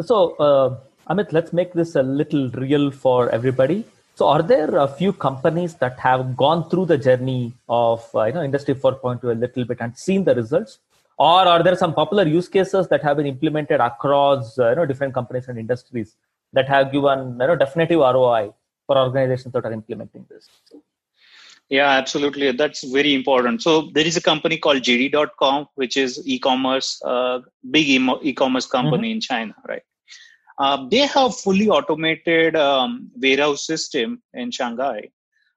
So 0.01 0.37
uh, 0.37 0.79
amit 1.09 1.33
let's 1.33 1.53
make 1.53 1.73
this 1.73 1.95
a 1.95 2.03
little 2.03 2.51
real 2.51 2.91
for 2.91 3.31
everybody. 3.31 3.85
So, 4.17 4.27
are 4.29 4.43
there 4.43 4.79
a 4.79 4.89
few 4.89 5.13
companies 5.13 5.75
that 5.75 5.99
have 6.01 6.39
gone 6.39 6.71
through 6.71 6.87
the 6.87 6.97
journey 6.97 7.53
of 7.69 8.03
uh, 8.15 8.25
you 8.25 8.33
know 8.33 8.43
Industry 8.43 8.75
4.0 8.75 9.23
a 9.25 9.35
little 9.35 9.67
bit 9.67 9.77
and 9.79 9.95
seen 9.95 10.25
the 10.25 10.35
results, 10.35 10.79
or 11.19 11.41
are 11.53 11.63
there 11.63 11.77
some 11.77 11.93
popular 11.93 12.27
use 12.27 12.49
cases 12.49 12.89
that 12.89 13.03
have 13.03 13.19
been 13.19 13.27
implemented 13.27 13.79
across 13.79 14.59
uh, 14.59 14.71
you 14.71 14.77
know 14.77 14.87
different 14.87 15.13
companies 15.13 15.49
and 15.49 15.59
industries 15.59 16.17
that 16.55 16.67
have 16.67 16.93
given 16.93 17.37
you 17.39 17.47
know 17.47 17.57
definitive 17.57 18.01
ROI 18.01 18.55
for 18.87 18.97
organizations 18.97 19.53
that 19.53 19.67
are 19.67 19.73
implementing 19.73 20.25
this? 20.31 20.49
Yeah, 21.69 21.91
absolutely. 21.91 22.53
That's 22.53 22.85
very 22.85 23.13
important. 23.15 23.61
So 23.63 23.91
there 23.93 24.07
is 24.07 24.17
a 24.17 24.23
company 24.23 24.57
called 24.57 24.83
JD.com, 24.83 25.67
which 25.75 25.97
is 25.97 26.23
e-commerce, 26.25 27.01
uh, 27.05 27.41
big 27.71 27.89
e-commerce 28.23 28.67
company 28.67 29.09
mm-hmm. 29.09 29.17
in 29.17 29.21
China, 29.21 29.55
right? 29.69 29.83
Uh, 30.59 30.87
they 30.89 31.07
have 31.07 31.37
fully 31.37 31.69
automated 31.69 32.57
um, 32.57 33.11
warehouse 33.17 33.67
system 33.67 34.23
in 34.33 34.51
Shanghai, 34.51 35.11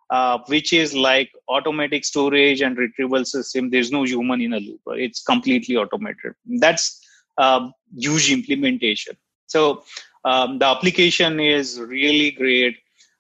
uh, 0.10 0.40
which 0.48 0.74
is 0.74 0.96
like 0.96 1.32
automatic 1.48 2.04
storage 2.04 2.62
and 2.62 2.78
retrieval 2.78 3.24
system. 3.24 3.70
There's 3.70 3.92
no 3.92 4.04
human 4.04 4.42
in 4.42 4.54
a 4.54 4.60
loop. 4.60 4.82
It's 4.88 5.22
completely 5.22 5.78
automated. 5.78 6.34
That's 6.60 7.00
uh, 7.38 7.70
huge 7.96 8.32
implementation. 8.32 9.16
So 9.46 9.84
um, 10.26 10.60
the 10.60 10.66
application 10.66 11.40
is 11.40 11.80
really 11.80 12.32
great 12.32 12.78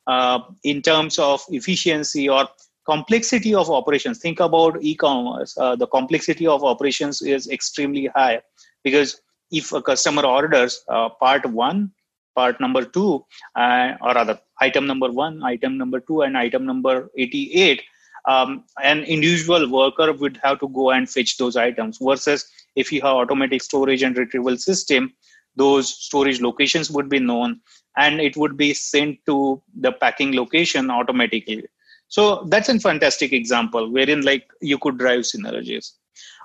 uh, 0.08 0.40
in 0.64 0.82
terms 0.82 1.20
of 1.20 1.42
efficiency 1.50 2.28
or 2.28 2.50
complexity 2.90 3.54
of 3.62 3.70
operations. 3.70 4.20
Think 4.20 4.40
about 4.40 4.82
e-commerce. 4.82 5.58
Uh, 5.58 5.76
the 5.76 5.88
complexity 5.88 6.48
of 6.48 6.64
operations 6.64 7.22
is 7.22 7.48
extremely 7.58 8.06
high 8.16 8.42
because 8.84 9.22
if 9.52 9.72
a 9.74 9.82
customer 9.82 10.26
orders 10.26 10.84
uh, 10.90 11.10
part 11.24 11.46
one 11.46 11.92
part 12.36 12.60
number 12.66 12.84
two 12.86 13.26
uh, 13.56 13.94
or 14.02 14.14
rather 14.20 14.40
item 14.62 14.86
number 14.92 15.12
one 15.12 15.44
item 15.44 15.78
number 15.78 16.00
two 16.00 16.22
and 16.22 16.38
item 16.38 16.66
number 16.66 17.10
88 17.18 17.82
um, 18.28 18.64
an 18.84 19.00
individual 19.16 19.70
worker 19.72 20.12
would 20.14 20.40
have 20.44 20.60
to 20.60 20.68
go 20.70 20.92
and 20.92 21.10
fetch 21.10 21.38
those 21.38 21.56
items 21.56 21.98
versus 22.02 22.46
if 22.76 22.92
you 22.92 23.02
have 23.02 23.16
automatic 23.24 23.62
storage 23.70 24.04
and 24.04 24.18
retrieval 24.18 24.58
system 24.58 25.12
those 25.56 25.90
storage 26.08 26.40
locations 26.42 26.92
would 26.92 27.10
be 27.10 27.20
known 27.20 27.60
and 27.98 28.22
it 28.22 28.38
would 28.38 28.56
be 28.56 28.74
sent 28.74 29.18
to 29.26 29.62
the 29.86 29.92
packing 30.04 30.34
location 30.42 30.92
automatically 31.00 31.66
so 32.10 32.44
that's 32.48 32.70
a 32.70 32.80
fantastic 32.80 33.32
example 33.34 33.92
wherein 33.92 34.22
like 34.22 34.50
you 34.62 34.78
could 34.78 34.98
drive 34.98 35.22
synergies. 35.22 35.94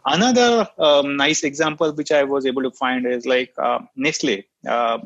Another 0.07 0.69
um, 0.79 1.17
nice 1.17 1.43
example 1.43 1.91
which 1.93 2.13
i 2.13 2.23
was 2.23 2.45
able 2.45 2.63
to 2.63 2.71
find 2.71 3.07
is 3.07 3.27
like 3.27 3.53
uh, 3.59 3.79
nestle. 3.97 4.43
Uh, 4.69 4.99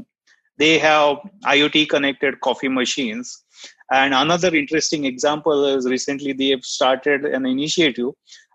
they 0.58 0.76
have 0.78 1.18
iot 1.44 1.88
connected 1.88 2.40
coffee 2.40 2.68
machines. 2.68 3.44
And 3.92 4.12
another 4.12 4.54
interesting 4.54 5.04
example 5.04 5.64
is 5.64 5.86
recently 5.86 6.32
they 6.32 6.48
have 6.48 6.64
started 6.64 7.24
an 7.24 7.46
initiative 7.46 8.10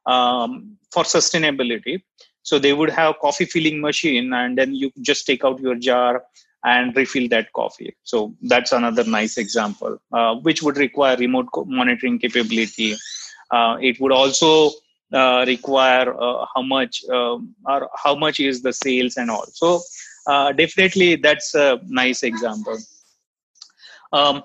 um, 0.06 0.78
for 0.92 1.04
sustainability. 1.04 2.04
So 2.44 2.60
they 2.60 2.74
would 2.74 2.90
have 2.90 3.16
coffee 3.22 3.46
filling 3.46 3.80
machine 3.80 4.34
and 4.34 4.58
then 4.58 4.76
you 4.76 4.92
just 5.02 5.26
take 5.26 5.46
out 5.46 5.62
your 5.62 5.76
jar 5.76 6.24
and 6.64 6.96
refill 6.96 7.28
that 7.30 7.52
coffee. 7.54 7.96
So 8.04 8.34
that's 8.42 8.72
another 8.72 9.04
nice 9.04 9.38
example 9.38 9.98
uh, 10.14 10.36
which 10.36 10.62
would 10.64 10.78
require 10.78 11.18
remote 11.18 11.48
monitoring 11.66 12.20
capability. 12.20 12.96
Uh, 13.52 13.78
it 13.82 14.00
would 14.00 14.12
also 14.12 14.72
uh, 15.14 15.44
require 15.46 16.14
uh, 16.20 16.46
how 16.56 16.62
much 16.62 17.04
um, 17.10 17.54
or 17.66 17.90
how 18.02 18.16
much 18.16 18.40
is 18.40 18.62
the 18.62 18.74
sales 18.74 19.18
and 19.18 19.30
all. 19.30 19.46
So 19.54 19.82
uh, 20.28 20.54
definitely 20.54 21.18
that's 21.18 21.54
a 21.54 21.80
nice 21.86 22.24
example. 22.24 22.78
Um, 24.12 24.44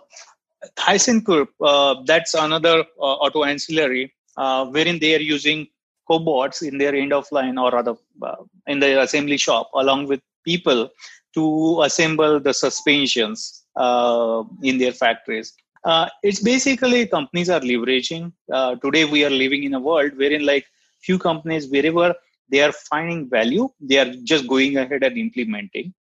ThyssenKrupp, 0.76 1.48
uh, 1.62 2.02
that's 2.04 2.34
another 2.34 2.84
auto 2.98 3.44
ancillary 3.44 4.12
wherein 4.36 4.98
they 4.98 5.14
are 5.14 5.20
using 5.20 5.68
cobots 6.08 6.66
in 6.66 6.78
their 6.78 6.94
end 6.94 7.12
of 7.12 7.30
line 7.30 7.58
or 7.58 7.70
rather 7.70 7.94
uh, 8.22 8.36
in 8.66 8.80
the 8.80 9.00
assembly 9.02 9.36
shop 9.36 9.70
along 9.74 10.06
with 10.06 10.20
people 10.44 10.88
to 11.34 11.82
assemble 11.82 12.40
the 12.40 12.54
suspensions 12.54 13.64
uh, 13.76 14.42
in 14.62 14.78
their 14.78 14.92
factories. 14.92 15.54
Uh, 15.84 16.08
it's 16.22 16.40
basically 16.40 17.06
companies 17.06 17.48
are 17.48 17.60
leveraging 17.60 18.32
uh, 18.52 18.74
today 18.76 19.04
we 19.04 19.24
are 19.24 19.30
living 19.30 19.62
in 19.64 19.74
a 19.74 19.80
world 19.80 20.12
wherein 20.16 20.44
like 20.44 20.66
few 21.00 21.18
companies 21.18 21.68
wherever 21.68 22.12
they 22.50 22.60
are 22.60 22.72
finding 22.72 23.28
value 23.28 23.68
they 23.80 23.98
are 23.98 24.12
just 24.24 24.48
going 24.48 24.76
ahead 24.76 25.04
and 25.04 25.16
implementing. 25.16 25.94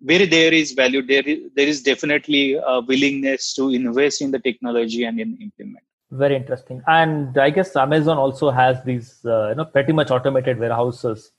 Where 0.00 0.26
there 0.26 0.52
is 0.52 0.72
value 0.72 1.02
there 1.02 1.26
is, 1.26 1.38
there 1.54 1.68
is 1.68 1.82
definitely 1.82 2.54
a 2.54 2.80
willingness 2.80 3.54
to 3.54 3.70
invest 3.70 4.22
in 4.22 4.30
the 4.30 4.38
technology 4.38 5.04
and 5.04 5.20
in 5.20 5.36
implement. 5.40 5.84
Very 6.10 6.34
interesting. 6.34 6.82
And 6.88 7.38
I 7.38 7.50
guess 7.50 7.76
Amazon 7.76 8.18
also 8.18 8.50
has 8.50 8.82
these, 8.82 9.20
uh, 9.24 9.50
you 9.50 9.54
know, 9.54 9.64
pretty 9.64 9.92
much 9.92 10.10
automated 10.10 10.58
warehouses 10.58 11.30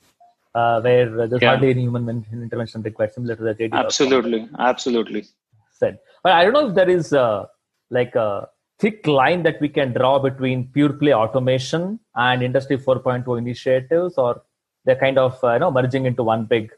uh, 0.54 0.80
where 0.80 1.26
there's 1.28 1.42
yeah. 1.42 1.50
hardly 1.50 1.70
any 1.70 1.82
human 1.82 2.24
intervention 2.32 2.82
required, 2.82 3.12
similar 3.12 3.36
to 3.36 3.42
the 3.42 3.54
JD. 3.54 3.72
Absolutely, 3.72 4.48
absolutely. 4.58 5.26
Said, 5.70 5.98
but 6.22 6.32
I 6.32 6.44
don't 6.44 6.52
know 6.52 6.68
if 6.68 6.74
there 6.74 6.90
is 6.90 7.12
uh, 7.12 7.46
like 7.90 8.14
a 8.14 8.48
thick 8.78 9.06
line 9.06 9.42
that 9.44 9.60
we 9.60 9.68
can 9.68 9.92
draw 9.92 10.18
between 10.18 10.68
pure 10.68 10.92
play 10.92 11.14
automation 11.14 11.98
and 12.14 12.42
Industry 12.42 12.76
4.0 12.76 13.38
initiatives, 13.38 14.18
or 14.18 14.42
they're 14.84 14.96
kind 14.96 15.18
of 15.18 15.42
uh, 15.42 15.54
you 15.54 15.58
know 15.60 15.70
merging 15.70 16.06
into 16.06 16.22
one 16.22 16.44
big 16.44 16.72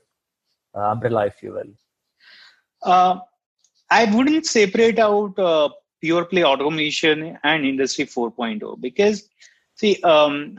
uh, 0.75 0.93
umbrella, 0.93 1.27
if 1.27 1.43
you 1.43 1.53
will. 1.53 1.73
Uh, 2.83 3.19
I 3.91 4.05
wouldn't 4.15 4.47
separate 4.47 4.99
out 4.99 5.39
pure 6.05 6.27
play 6.27 6.45
automation 6.45 7.39
and 7.43 7.65
industry 7.65 8.05
4.0 8.05 8.79
because 8.79 9.27
see 9.75 10.03
um, 10.03 10.59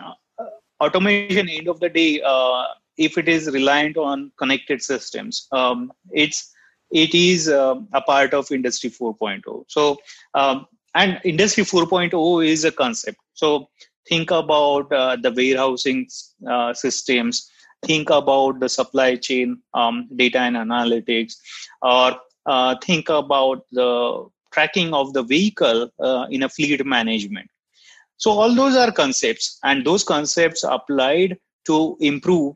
automation 0.81 1.47
end 1.47 1.67
of 1.67 1.79
the 1.79 1.89
day 1.89 2.19
uh, 2.25 2.65
if 2.97 3.17
it 3.17 3.27
is 3.27 3.49
reliant 3.51 3.97
on 3.97 4.31
connected 4.37 4.81
systems 4.81 5.47
um, 5.51 5.91
it's 6.11 6.51
it 6.91 7.13
is 7.15 7.49
uh, 7.49 7.75
a 7.93 8.01
part 8.01 8.33
of 8.33 8.51
industry 8.51 8.89
4.0 8.89 9.65
so 9.67 9.97
um, 10.33 10.65
and 10.95 11.19
industry 11.25 11.63
4.0 11.63 12.47
is 12.47 12.63
a 12.63 12.71
concept. 12.71 13.17
So 13.33 13.69
think 14.07 14.31
about 14.31 14.91
uh, 14.91 15.17
the 15.17 15.31
warehousing 15.31 16.07
uh, 16.49 16.73
systems. 16.73 17.51
Think 17.85 18.09
about 18.09 18.61
the 18.61 18.69
supply 18.69 19.17
chain 19.17 19.61
um, 19.73 20.07
data 20.15 20.39
and 20.39 20.55
analytics. 20.55 21.33
Or 21.81 22.15
uh, 22.45 22.75
think 22.81 23.09
about 23.09 23.65
the 23.71 24.27
tracking 24.53 24.93
of 24.93 25.13
the 25.13 25.23
vehicle 25.23 25.89
uh, 25.99 26.27
in 26.31 26.43
a 26.43 26.49
fleet 26.49 26.83
management. 26.85 27.49
So 28.17 28.31
all 28.31 28.55
those 28.55 28.77
are 28.77 28.93
concepts, 28.93 29.59
and 29.65 29.85
those 29.85 30.05
concepts 30.05 30.63
applied 30.63 31.37
to 31.65 31.97
improve 31.99 32.55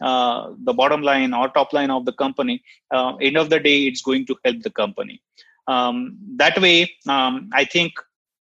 uh, 0.00 0.50
the 0.64 0.72
bottom 0.72 1.02
line 1.02 1.34
or 1.34 1.48
top 1.48 1.72
line 1.72 1.90
of 1.90 2.04
the 2.04 2.12
company. 2.12 2.62
Uh, 2.90 3.16
end 3.16 3.36
of 3.36 3.50
the 3.50 3.60
day, 3.60 3.82
it's 3.84 4.02
going 4.02 4.26
to 4.26 4.36
help 4.44 4.62
the 4.62 4.70
company. 4.70 5.20
Um, 5.66 6.16
that 6.36 6.60
way, 6.60 6.90
um, 7.08 7.50
I 7.52 7.64
think 7.64 7.92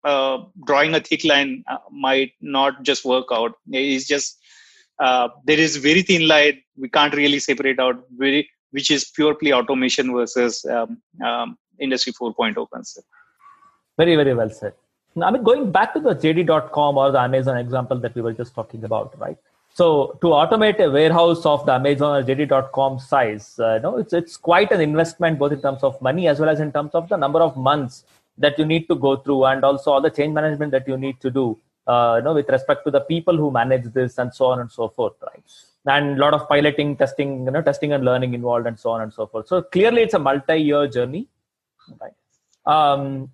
uh, 0.03 0.39
drawing 0.65 0.93
a 0.93 0.99
thick 0.99 1.23
line 1.23 1.63
uh, 1.67 1.77
might 1.91 2.33
not 2.41 2.83
just 2.83 3.05
work 3.05 3.27
out. 3.31 3.53
It's 3.71 4.05
just 4.05 4.39
uh, 4.99 5.29
there 5.45 5.59
is 5.59 5.77
very 5.77 6.01
thin 6.01 6.27
line. 6.27 6.61
We 6.77 6.89
can't 6.89 7.15
really 7.15 7.39
separate 7.39 7.79
out 7.79 8.03
very 8.17 8.49
which 8.73 8.89
is 8.89 9.05
purely 9.15 9.53
automation 9.53 10.11
versus 10.11 10.65
um, 10.65 10.97
um, 11.23 11.57
industry 11.79 12.13
4.0 12.13 12.67
concept 12.73 13.07
very 13.97 14.15
very 14.19 14.33
well 14.39 14.51
said 14.59 14.73
i 15.27 15.31
mean 15.31 15.43
going 15.49 15.71
back 15.77 15.93
to 15.95 16.01
the 16.07 16.15
jd.com 16.23 16.97
or 17.03 17.11
the 17.15 17.21
amazon 17.27 17.57
example 17.65 17.97
that 18.05 18.15
we 18.15 18.21
were 18.27 18.35
just 18.41 18.53
talking 18.59 18.83
about 18.89 19.17
right 19.25 19.37
so 19.73 20.17
to 20.21 20.27
automate 20.39 20.79
a 20.79 20.89
warehouse 20.89 21.45
of 21.45 21.65
the 21.65 21.73
amazon 21.73 22.17
or 22.17 22.23
jd.com 22.23 22.99
size 22.99 23.59
uh, 23.59 23.79
know 23.79 23.97
it's 23.97 24.13
it's 24.13 24.38
quite 24.38 24.71
an 24.71 24.81
investment 24.81 25.39
both 25.39 25.51
in 25.51 25.62
terms 25.62 25.83
of 25.83 25.99
money 26.01 26.27
as 26.27 26.39
well 26.39 26.49
as 26.49 26.59
in 26.59 26.71
terms 26.71 26.93
of 26.93 27.09
the 27.09 27.17
number 27.17 27.41
of 27.47 27.57
months 27.57 28.03
that 28.38 28.57
you 28.59 28.65
need 28.65 28.88
to 28.88 28.95
go 28.95 29.15
through 29.17 29.45
and 29.45 29.63
also 29.63 29.91
all 29.91 30.01
the 30.01 30.09
change 30.09 30.33
management 30.33 30.71
that 30.71 30.88
you 30.88 30.97
need 30.97 31.19
to 31.19 31.29
do 31.29 31.57
uh, 31.88 32.15
you 32.17 32.23
know 32.23 32.33
with 32.33 32.49
respect 32.49 32.83
to 32.86 32.91
the 32.91 33.01
people 33.01 33.36
who 33.36 33.51
manage 33.51 33.86
this 33.93 34.17
and 34.17 34.33
so 34.33 34.45
on 34.45 34.59
and 34.59 34.71
so 34.71 34.88
forth 34.88 35.13
right? 35.21 35.43
And 35.86 36.17
a 36.17 36.21
lot 36.21 36.33
of 36.33 36.47
piloting 36.47 36.95
testing 36.95 37.45
you 37.45 37.51
know 37.51 37.62
testing 37.62 37.91
and 37.93 38.05
learning 38.05 38.33
involved 38.33 38.67
and 38.67 38.79
so 38.79 38.91
on 38.91 39.01
and 39.01 39.13
so 39.13 39.27
forth. 39.27 39.47
So 39.47 39.62
clearly 39.62 40.03
it's 40.03 40.13
a 40.13 40.19
multi-year 40.19 40.88
journey 40.88 41.27
right? 41.99 42.13
Um, 42.65 43.29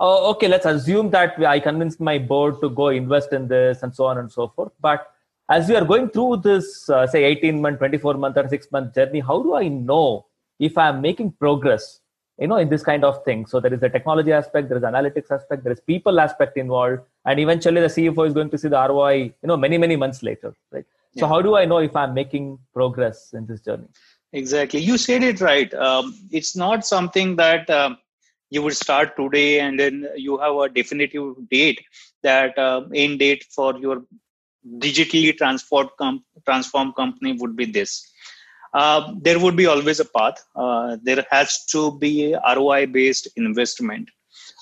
okay 0.00 0.48
let's 0.48 0.66
assume 0.66 1.10
that 1.10 1.38
i 1.44 1.60
convinced 1.60 2.00
my 2.00 2.18
board 2.18 2.60
to 2.60 2.70
go 2.70 2.88
invest 2.88 3.32
in 3.32 3.46
this 3.46 3.82
and 3.82 3.94
so 3.94 4.06
on 4.06 4.18
and 4.18 4.32
so 4.32 4.48
forth 4.48 4.72
but 4.80 5.11
as 5.50 5.68
we 5.68 5.76
are 5.76 5.84
going 5.84 6.08
through 6.08 6.36
this 6.38 6.88
uh, 6.90 7.06
say 7.06 7.24
18 7.24 7.60
month 7.60 7.78
24 7.78 8.14
month 8.14 8.36
or 8.36 8.48
6 8.48 8.72
month 8.72 8.94
journey 8.94 9.20
how 9.20 9.42
do 9.42 9.54
i 9.54 9.68
know 9.68 10.26
if 10.58 10.76
i'm 10.78 11.00
making 11.00 11.32
progress 11.32 12.00
you 12.38 12.46
know 12.46 12.56
in 12.56 12.68
this 12.68 12.82
kind 12.82 13.04
of 13.04 13.22
thing? 13.24 13.44
So 13.46 13.60
there 13.60 13.72
is 13.72 13.82
a 13.82 13.88
technology 13.88 14.32
aspect 14.32 14.68
there 14.68 14.78
is 14.78 14.84
analytics 14.84 15.30
aspect 15.30 15.64
there 15.64 15.72
is 15.72 15.80
people 15.80 16.18
aspect 16.18 16.56
involved 16.56 17.00
and 17.26 17.38
eventually 17.38 17.80
the 17.80 17.88
cfo 17.88 18.26
is 18.26 18.34
going 18.34 18.50
to 18.50 18.58
see 18.58 18.68
the 18.68 18.88
roi 18.88 19.14
you 19.16 19.48
know 19.50 19.56
many 19.56 19.78
many 19.78 19.96
months 19.96 20.22
later 20.22 20.54
right? 20.70 20.84
So 21.18 21.26
how 21.26 21.42
do 21.42 21.56
i 21.56 21.64
know 21.64 21.78
if 21.78 21.94
i'm 21.94 22.14
making 22.14 22.58
progress 22.72 23.34
in 23.34 23.46
this 23.46 23.60
journey? 23.60 23.88
Exactly. 24.32 24.80
You 24.80 24.96
said 24.96 25.22
it 25.22 25.42
right. 25.42 25.72
Um, 25.74 26.14
it's 26.30 26.56
not 26.56 26.86
something 26.86 27.36
that 27.36 27.68
um, 27.68 27.98
you 28.48 28.62
would 28.62 28.76
start 28.76 29.14
today 29.16 29.60
and 29.60 29.78
then 29.78 30.08
you 30.16 30.38
have 30.38 30.56
a 30.56 30.68
definitive 30.70 31.34
date 31.50 31.84
that 32.22 32.56
uh, 32.58 32.84
end 32.94 33.18
date 33.18 33.44
for 33.50 33.76
your 33.78 34.02
digitally 34.78 35.36
transformed 35.36 35.90
com- 35.98 36.24
company 36.94 37.32
would 37.38 37.56
be 37.56 37.64
this. 37.64 38.08
Uh, 38.74 39.12
there 39.20 39.38
would 39.38 39.56
be 39.56 39.66
always 39.66 40.00
a 40.00 40.04
path. 40.04 40.42
Uh, 40.56 40.96
there 41.02 41.24
has 41.30 41.64
to 41.66 41.98
be 41.98 42.32
a 42.32 42.54
roi 42.56 42.86
based 42.86 43.28
investment 43.36 44.08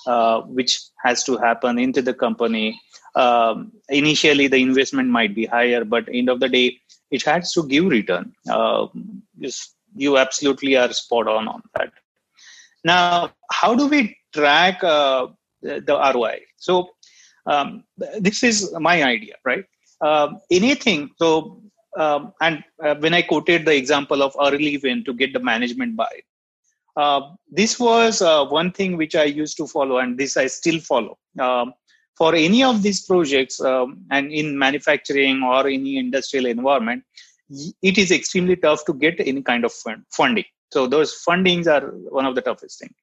uh, 0.05 0.41
which 0.41 0.79
has 1.03 1.23
to 1.23 1.37
happen 1.37 1.79
into 1.79 2.01
the 2.01 2.13
company. 2.13 2.79
Um, 3.15 3.71
initially 3.89 4.47
the 4.47 4.57
investment 4.57 5.09
might 5.09 5.35
be 5.35 5.45
higher 5.45 5.83
but 5.83 6.07
end 6.13 6.29
of 6.29 6.39
the 6.39 6.47
day 6.47 6.77
it 7.09 7.23
has 7.23 7.51
to 7.53 7.67
give 7.67 7.85
return. 7.85 8.33
Uh, 8.49 8.87
you 9.95 10.17
absolutely 10.17 10.77
are 10.77 10.91
spot 10.93 11.27
on 11.27 11.47
on 11.47 11.61
that. 11.75 11.91
Now 12.83 13.31
how 13.51 13.75
do 13.75 13.87
we 13.87 14.17
track 14.33 14.83
uh, 14.83 15.27
the 15.61 16.11
roi 16.15 16.39
so 16.57 16.89
um, 17.45 17.83
this 17.97 18.43
is 18.43 18.73
my 18.79 19.03
idea 19.03 19.35
right 19.45 19.65
uh, 20.01 20.27
anything 20.49 21.09
so 21.17 21.61
um, 21.97 22.33
and 22.41 22.63
uh, 22.83 22.95
when 22.95 23.13
i 23.13 23.21
quoted 23.21 23.65
the 23.65 23.75
example 23.75 24.21
of 24.23 24.35
early 24.47 24.77
win 24.83 25.03
to 25.03 25.13
get 25.13 25.33
the 25.33 25.39
management 25.39 25.95
buy 25.95 26.13
uh, 26.97 27.21
this 27.49 27.79
was 27.79 28.21
uh, 28.21 28.45
one 28.45 28.71
thing 28.71 28.97
which 28.97 29.15
i 29.15 29.23
used 29.23 29.57
to 29.57 29.67
follow 29.67 29.97
and 29.97 30.17
this 30.17 30.35
i 30.37 30.47
still 30.47 30.79
follow. 30.79 31.17
Um, 31.39 31.73
for 32.17 32.35
any 32.35 32.61
of 32.63 32.83
these 32.83 33.05
projects 33.05 33.59
um, 33.61 34.03
and 34.11 34.31
in 34.31 34.57
manufacturing 34.57 35.41
or 35.41 35.67
any 35.67 35.97
industrial 35.97 36.45
environment 36.45 37.03
it 37.81 37.97
is 37.97 38.11
extremely 38.11 38.55
tough 38.55 38.85
to 38.85 38.93
get 38.93 39.15
any 39.19 39.41
kind 39.41 39.65
of 39.65 39.73
fund, 39.73 40.03
funding. 40.09 40.45
So 40.71 40.87
those 40.87 41.23
fundings 41.27 41.67
are 41.67 41.89
one 42.09 42.25
of 42.25 42.35
the 42.35 42.41
toughest 42.41 42.79
thing. 42.79 42.93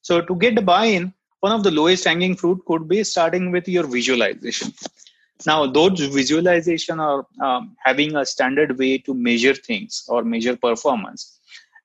So 0.00 0.20
to 0.20 0.34
get 0.36 0.54
the 0.54 0.62
buy-in 0.62 1.12
one 1.42 1.52
of 1.52 1.64
the 1.64 1.72
lowest 1.72 2.04
hanging 2.04 2.36
fruit 2.36 2.60
could 2.66 2.88
be 2.88 3.02
starting 3.02 3.50
with 3.50 3.68
your 3.68 3.86
visualization 3.86 4.72
now 5.46 5.66
those 5.66 6.00
visualization 6.00 7.00
are 7.00 7.26
um, 7.40 7.76
having 7.84 8.16
a 8.16 8.24
standard 8.24 8.78
way 8.78 8.98
to 8.98 9.14
measure 9.14 9.54
things 9.54 10.04
or 10.08 10.22
measure 10.24 10.56
performance 10.56 11.38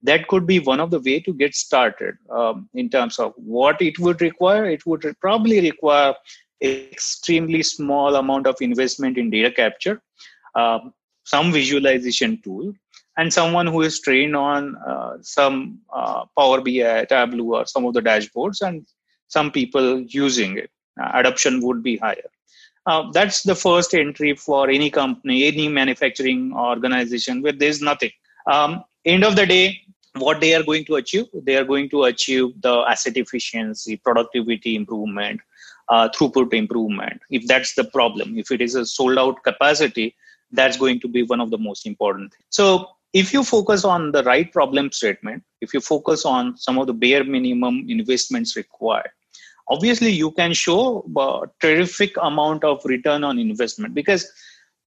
that 0.04 0.28
could 0.28 0.46
be 0.46 0.60
one 0.60 0.80
of 0.80 0.92
the 0.92 1.00
way 1.00 1.20
to 1.20 1.34
get 1.34 1.56
started 1.56 2.16
um, 2.30 2.70
in 2.74 2.90
terms 2.90 3.18
of 3.20 3.34
what 3.36 3.82
it 3.82 3.98
would 4.00 4.22
require 4.22 4.66
it 4.66 4.86
would 4.86 5.06
probably 5.20 5.62
require 5.62 6.14
extremely 6.62 7.64
small 7.64 8.16
amount 8.16 8.48
of 8.48 8.56
investment 8.62 9.18
in 9.18 9.30
data 9.30 9.52
capture, 9.52 10.02
uh, 10.56 10.80
some 11.24 11.52
visualization 11.52 12.42
tool, 12.42 12.74
and 13.18 13.34
someone 13.34 13.68
who 13.68 13.82
is 13.82 14.00
trained 14.00 14.36
on 14.36 14.76
uh, 14.88 15.18
some 15.22 15.80
uh, 15.94 16.26
Power 16.38 16.62
BI, 16.62 17.06
Tableau, 17.10 17.58
or 17.58 17.66
some 17.66 17.86
of 17.86 17.94
the 17.94 18.02
dashboards, 18.02 18.62
and 18.62 18.86
some 19.28 19.52
people 19.52 20.02
using 20.02 20.58
it. 20.58 20.70
Adoption 21.14 21.62
would 21.62 21.84
be 21.84 21.98
higher. 21.98 22.30
Uh, 22.88 23.12
that's 23.12 23.44
the 23.44 23.54
first 23.54 23.94
entry 23.94 24.34
for 24.34 24.70
any 24.70 24.90
company, 24.90 25.46
any 25.46 25.68
manufacturing 25.68 26.54
organization 26.54 27.42
where 27.42 27.52
there's 27.52 27.82
nothing. 27.82 28.12
Um, 28.50 28.84
end 29.06 29.26
of 29.26 29.36
the 29.36 29.46
day, 29.46 29.82
what 30.14 30.40
they 30.40 30.56
are 30.56 30.64
going 30.64 30.86
to 30.86 30.96
achieve? 30.96 31.26
They 31.34 31.58
are 31.58 31.66
going 31.66 31.90
to 31.90 32.06
achieve 32.06 32.62
the 32.62 32.86
asset 32.88 33.18
efficiency, 33.18 33.98
productivity 33.98 34.76
improvement, 34.76 35.42
uh, 35.90 36.08
throughput 36.10 36.54
improvement. 36.54 37.22
If 37.30 37.46
that's 37.46 37.76
the 37.76 37.84
problem, 37.84 38.38
if 38.38 38.52
it 38.52 38.62
is 38.62 38.76
a 38.76 38.86
sold 38.86 39.18
out 39.18 39.44
capacity, 39.44 40.16
that's 40.52 40.78
going 40.78 41.02
to 41.02 41.10
be 41.10 41.24
one 41.24 41.42
of 41.42 41.52
the 41.52 41.58
most 41.58 41.86
important. 41.86 42.32
things. 42.32 42.46
So 42.50 42.88
if 43.14 43.34
you 43.34 43.44
focus 43.44 43.84
on 43.84 44.12
the 44.14 44.24
right 44.24 44.52
problem 44.52 44.92
statement, 44.92 45.44
if 45.60 45.74
you 45.74 45.82
focus 45.82 46.26
on 46.26 46.58
some 46.58 46.78
of 46.78 46.88
the 46.88 46.94
bare 46.94 47.26
minimum 47.26 47.86
investments 47.90 48.56
required, 48.56 49.10
obviously 49.70 50.12
you 50.12 50.32
can 50.32 50.54
show 50.54 51.06
a 51.18 51.48
terrific 51.60 52.16
amount 52.22 52.64
of 52.64 52.84
return 52.86 53.24
on 53.24 53.40
investment. 53.40 53.94
Because 53.94 54.32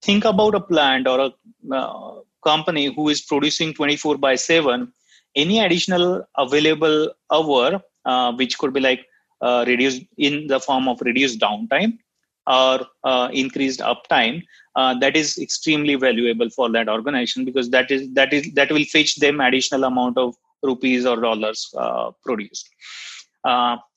think 0.03 0.25
about 0.25 0.55
a 0.55 0.61
plant 0.61 1.07
or 1.07 1.21
a 1.21 1.75
uh, 1.75 2.21
company 2.45 2.93
who 2.95 3.09
is 3.09 3.21
producing 3.21 3.75
24 3.75 4.17
by 4.19 4.35
7 4.35 4.93
any 5.37 5.61
additional 5.61 6.25
available 6.39 7.13
hour 7.31 7.81
uh, 8.05 8.33
which 8.33 8.59
could 8.59 8.73
be 8.73 8.81
like 8.81 9.07
uh, 9.43 9.65
reduced 9.67 10.03
in 10.17 10.47
the 10.47 10.59
form 10.59 10.89
of 10.89 11.01
reduced 11.03 11.39
downtime 11.39 11.99
or 12.47 12.81
uh, 13.05 13.29
increased 13.33 13.81
uptime 13.81 14.43
uh, 14.77 14.99
that 14.99 15.17
is 15.17 15.39
extremely 15.39 15.95
valuable 15.95 16.49
for 16.51 16.71
that 16.71 16.89
organization 16.89 17.45
because 17.45 17.71
that 17.71 17.91
is 17.91 18.13
that 18.15 18.33
is 18.33 18.51
that 18.55 18.71
will 18.71 18.85
fetch 18.85 19.17
them 19.17 19.41
additional 19.41 19.85
amount 19.85 20.17
of 20.17 20.35
rupees 20.63 21.07
or 21.07 21.17
dollars 21.21 21.73
uh, 21.77 22.11
produced 22.25 22.69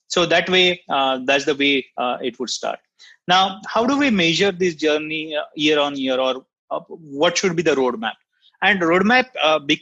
so 0.08 0.26
that 0.26 0.50
way 0.50 0.82
uh, 0.90 1.20
that's 1.26 1.46
the 1.46 1.56
way 1.56 1.86
uh, 1.98 2.18
it 2.22 2.40
would 2.40 2.50
start. 2.50 2.80
Now 3.28 3.60
how 3.68 3.86
do 3.86 3.98
we 3.98 4.10
measure 4.10 4.52
this 4.52 4.76
journey 4.76 5.36
uh, 5.36 5.44
year 5.56 5.80
on 5.80 5.98
year 5.98 6.20
or 6.20 6.46
uh, 6.72 6.80
what 6.88 7.38
should 7.38 7.56
be 7.56 7.64
the 7.64 7.76
roadmap? 7.76 8.14
And 8.62 8.82
roadmap 8.82 9.28
uh, 9.42 9.60
big, 9.60 9.82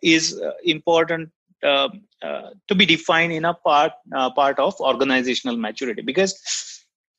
is 0.00 0.40
important 0.64 1.30
um, 1.62 2.02
to 2.68 2.74
be 2.74 2.86
defined 2.86 3.32
in 3.32 3.44
a 3.44 3.52
part 3.52 3.92
part 4.34 4.58
of 4.58 4.74
organizational 4.80 5.58
maturity. 5.58 6.00
Because 6.00 6.34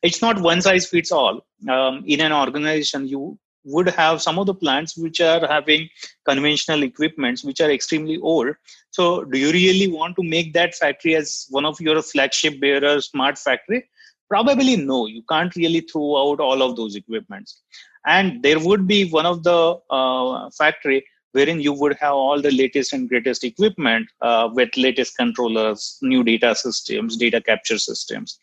it's 0.02 0.22
not 0.22 0.42
one 0.42 0.62
size 0.62 0.88
fits 0.88 1.12
all. 1.12 1.46
Um, 1.70 2.04
in 2.06 2.22
an 2.22 2.32
organization 2.32 3.08
you 3.08 3.38
would 3.66 3.90
have 3.90 4.22
some 4.22 4.40
of 4.40 4.46
the 4.46 4.54
plants 4.54 4.96
which 4.96 5.20
are 5.20 5.46
having 5.48 5.90
conventional 6.28 6.84
equipments 6.84 7.44
which 7.44 7.60
are 7.60 7.72
extremely 7.72 8.18
old. 8.20 8.56
So 8.92 9.26
do 9.26 9.38
you 9.38 9.52
really 9.52 9.92
want 9.92 10.16
to 10.18 10.24
make 10.24 10.54
that 10.54 10.76
factory 10.76 11.16
as 11.16 11.48
one 11.50 11.66
of 11.66 11.82
your 11.82 12.02
flagship 12.02 12.62
bearer 12.62 13.02
smart 13.02 13.38
factory? 13.38 13.90
Probably 14.30 14.78
no. 14.78 15.08
You 15.08 15.24
can't 15.28 15.56
really 15.56 15.82
throw 15.82 16.32
out 16.32 16.40
all 16.40 16.62
of 16.62 16.76
those 16.76 16.96
equipments. 16.96 17.62
And 18.06 18.42
there 18.44 18.60
would 18.60 18.88
be 18.88 19.10
one 19.10 19.26
of 19.26 19.44
the 19.44 19.80
uh, 19.90 20.50
factory 20.52 21.06
wherein 21.32 21.60
you 21.60 21.74
would 21.74 21.98
have 22.00 22.14
all 22.14 22.42
the 22.42 22.52
latest 22.52 22.94
and 22.94 23.10
greatest 23.10 23.44
equipment 23.44 24.08
uh, 24.22 24.48
with 24.54 24.70
latest 24.78 25.18
controllers 25.18 25.98
new 26.02 26.24
data 26.24 26.56
systems 26.56 27.18
data 27.18 27.42
capture 27.42 27.78
systems. 27.78 28.40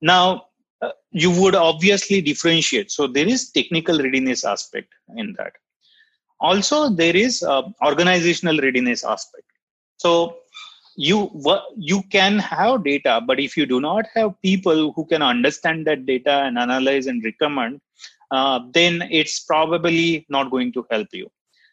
Now 0.00 0.44
you 1.10 1.30
would 1.30 1.54
obviously 1.54 2.20
differentiate. 2.20 2.90
So 2.90 3.06
there 3.06 3.28
is 3.28 3.50
technical 3.50 3.98
readiness 3.98 4.44
aspect 4.44 4.92
in 5.16 5.34
that. 5.38 5.52
Also 6.40 6.88
there 6.88 7.16
is 7.16 7.42
uh, 7.42 7.62
organizational 7.84 8.58
readiness 8.58 9.04
aspect. 9.04 9.46
So 9.96 10.38
you 10.96 11.30
you 11.76 12.02
can 12.10 12.38
have 12.38 12.84
data 12.84 13.18
but 13.26 13.40
if 13.40 13.56
you 13.56 13.64
do 13.64 13.80
not 13.80 14.04
have 14.14 14.40
people 14.42 14.92
who 14.92 15.06
can 15.06 15.22
understand 15.22 15.86
that 15.86 16.04
data 16.04 16.42
and 16.46 16.58
analyze 16.58 17.06
and 17.06 17.24
recommend 17.24 17.80
uh, 18.30 18.60
then 18.72 19.02
it's 19.10 19.40
probably 19.40 20.26
not 20.28 20.50
going 20.50 20.70
to 20.72 20.86
help 20.90 21.08
you. 21.12 21.30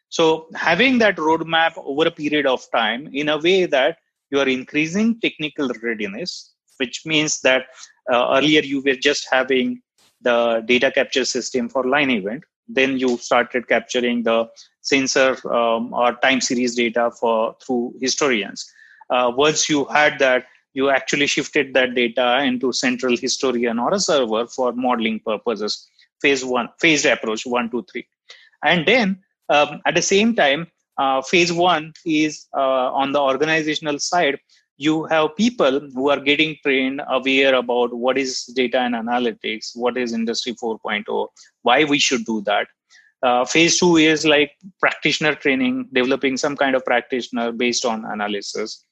So 0.10 0.48
having 0.56 0.98
that 1.00 1.18
roadmap 1.18 1.74
over 1.78 2.08
a 2.08 2.12
period 2.12 2.46
of 2.46 2.66
time 2.72 3.10
in 3.12 3.30
a 3.30 3.38
way 3.38 3.66
that 3.66 3.98
you 4.32 4.40
are 4.40 4.48
increasing 4.48 5.20
technical 5.20 5.70
readiness 5.84 6.54
which 6.80 7.06
means 7.06 7.42
that 7.42 7.66
uh, 8.12 8.36
earlier 8.38 8.62
you 8.62 8.82
were 8.82 8.96
just 8.96 9.28
having 9.32 9.82
the 10.22 10.64
data 10.66 10.92
capture 10.92 11.26
system 11.26 11.70
for 11.70 11.84
line 11.86 12.10
event. 12.10 12.44
Then 12.68 12.98
you 12.98 13.18
started 13.18 13.68
capturing 13.68 14.24
the 14.24 14.48
sensor 14.82 15.36
um, 15.52 15.94
or 15.94 16.14
time 16.16 16.42
series 16.42 16.76
data 16.76 17.12
for 17.20 17.56
through 17.66 17.96
historians. 18.00 18.72
Uh, 19.10 19.32
once 19.36 19.70
you 19.70 19.86
had 19.86 20.20
that 20.20 20.46
you 20.74 20.90
actually 20.90 21.28
shifted 21.28 21.74
that 21.74 21.96
data 21.96 22.44
into 22.44 22.72
central 22.72 23.18
historian 23.18 23.80
or 23.80 23.94
a 23.94 24.00
server 24.00 24.46
for 24.48 24.72
modeling 24.74 25.20
purposes. 25.20 25.90
Phase 26.22 26.44
one 26.46 26.70
phased 26.80 27.06
approach 27.06 27.46
one 27.46 27.70
two 27.72 27.84
three. 27.92 28.08
And 28.64 28.86
then 28.86 29.20
um, 29.50 29.82
at 29.86 29.96
the 29.96 30.02
same 30.02 30.36
time 30.36 30.68
uh, 30.98 31.22
phase 31.22 31.52
one 31.52 31.94
is 32.06 32.48
uh, 32.56 32.92
on 32.92 33.14
the 33.14 33.22
organizational 33.22 34.00
side 34.00 34.38
you 34.86 35.04
have 35.12 35.36
people 35.36 35.82
who 35.94 36.10
are 36.10 36.20
getting 36.20 36.56
trained 36.64 37.02
aware 37.10 37.56
about 37.56 37.94
what 37.94 38.18
is 38.18 38.46
data 38.56 38.80
and 38.80 38.96
analytics 38.96 39.72
what 39.76 39.98
is 39.98 40.14
industry 40.14 40.54
4.0 40.54 41.28
why 41.64 41.84
we 41.84 42.00
should 42.00 42.26
do 42.26 42.42
that. 42.42 42.68
Uh, 43.22 43.44
phase 43.44 43.78
two 43.78 43.98
is 43.98 44.26
like 44.26 44.52
practitioner 44.80 45.36
training 45.36 45.90
developing 45.92 46.38
some 46.38 46.56
kind 46.56 46.76
of 46.76 46.86
practitioner 46.86 47.52
based 47.52 47.84
on 47.84 48.06
analysis. 48.06 48.86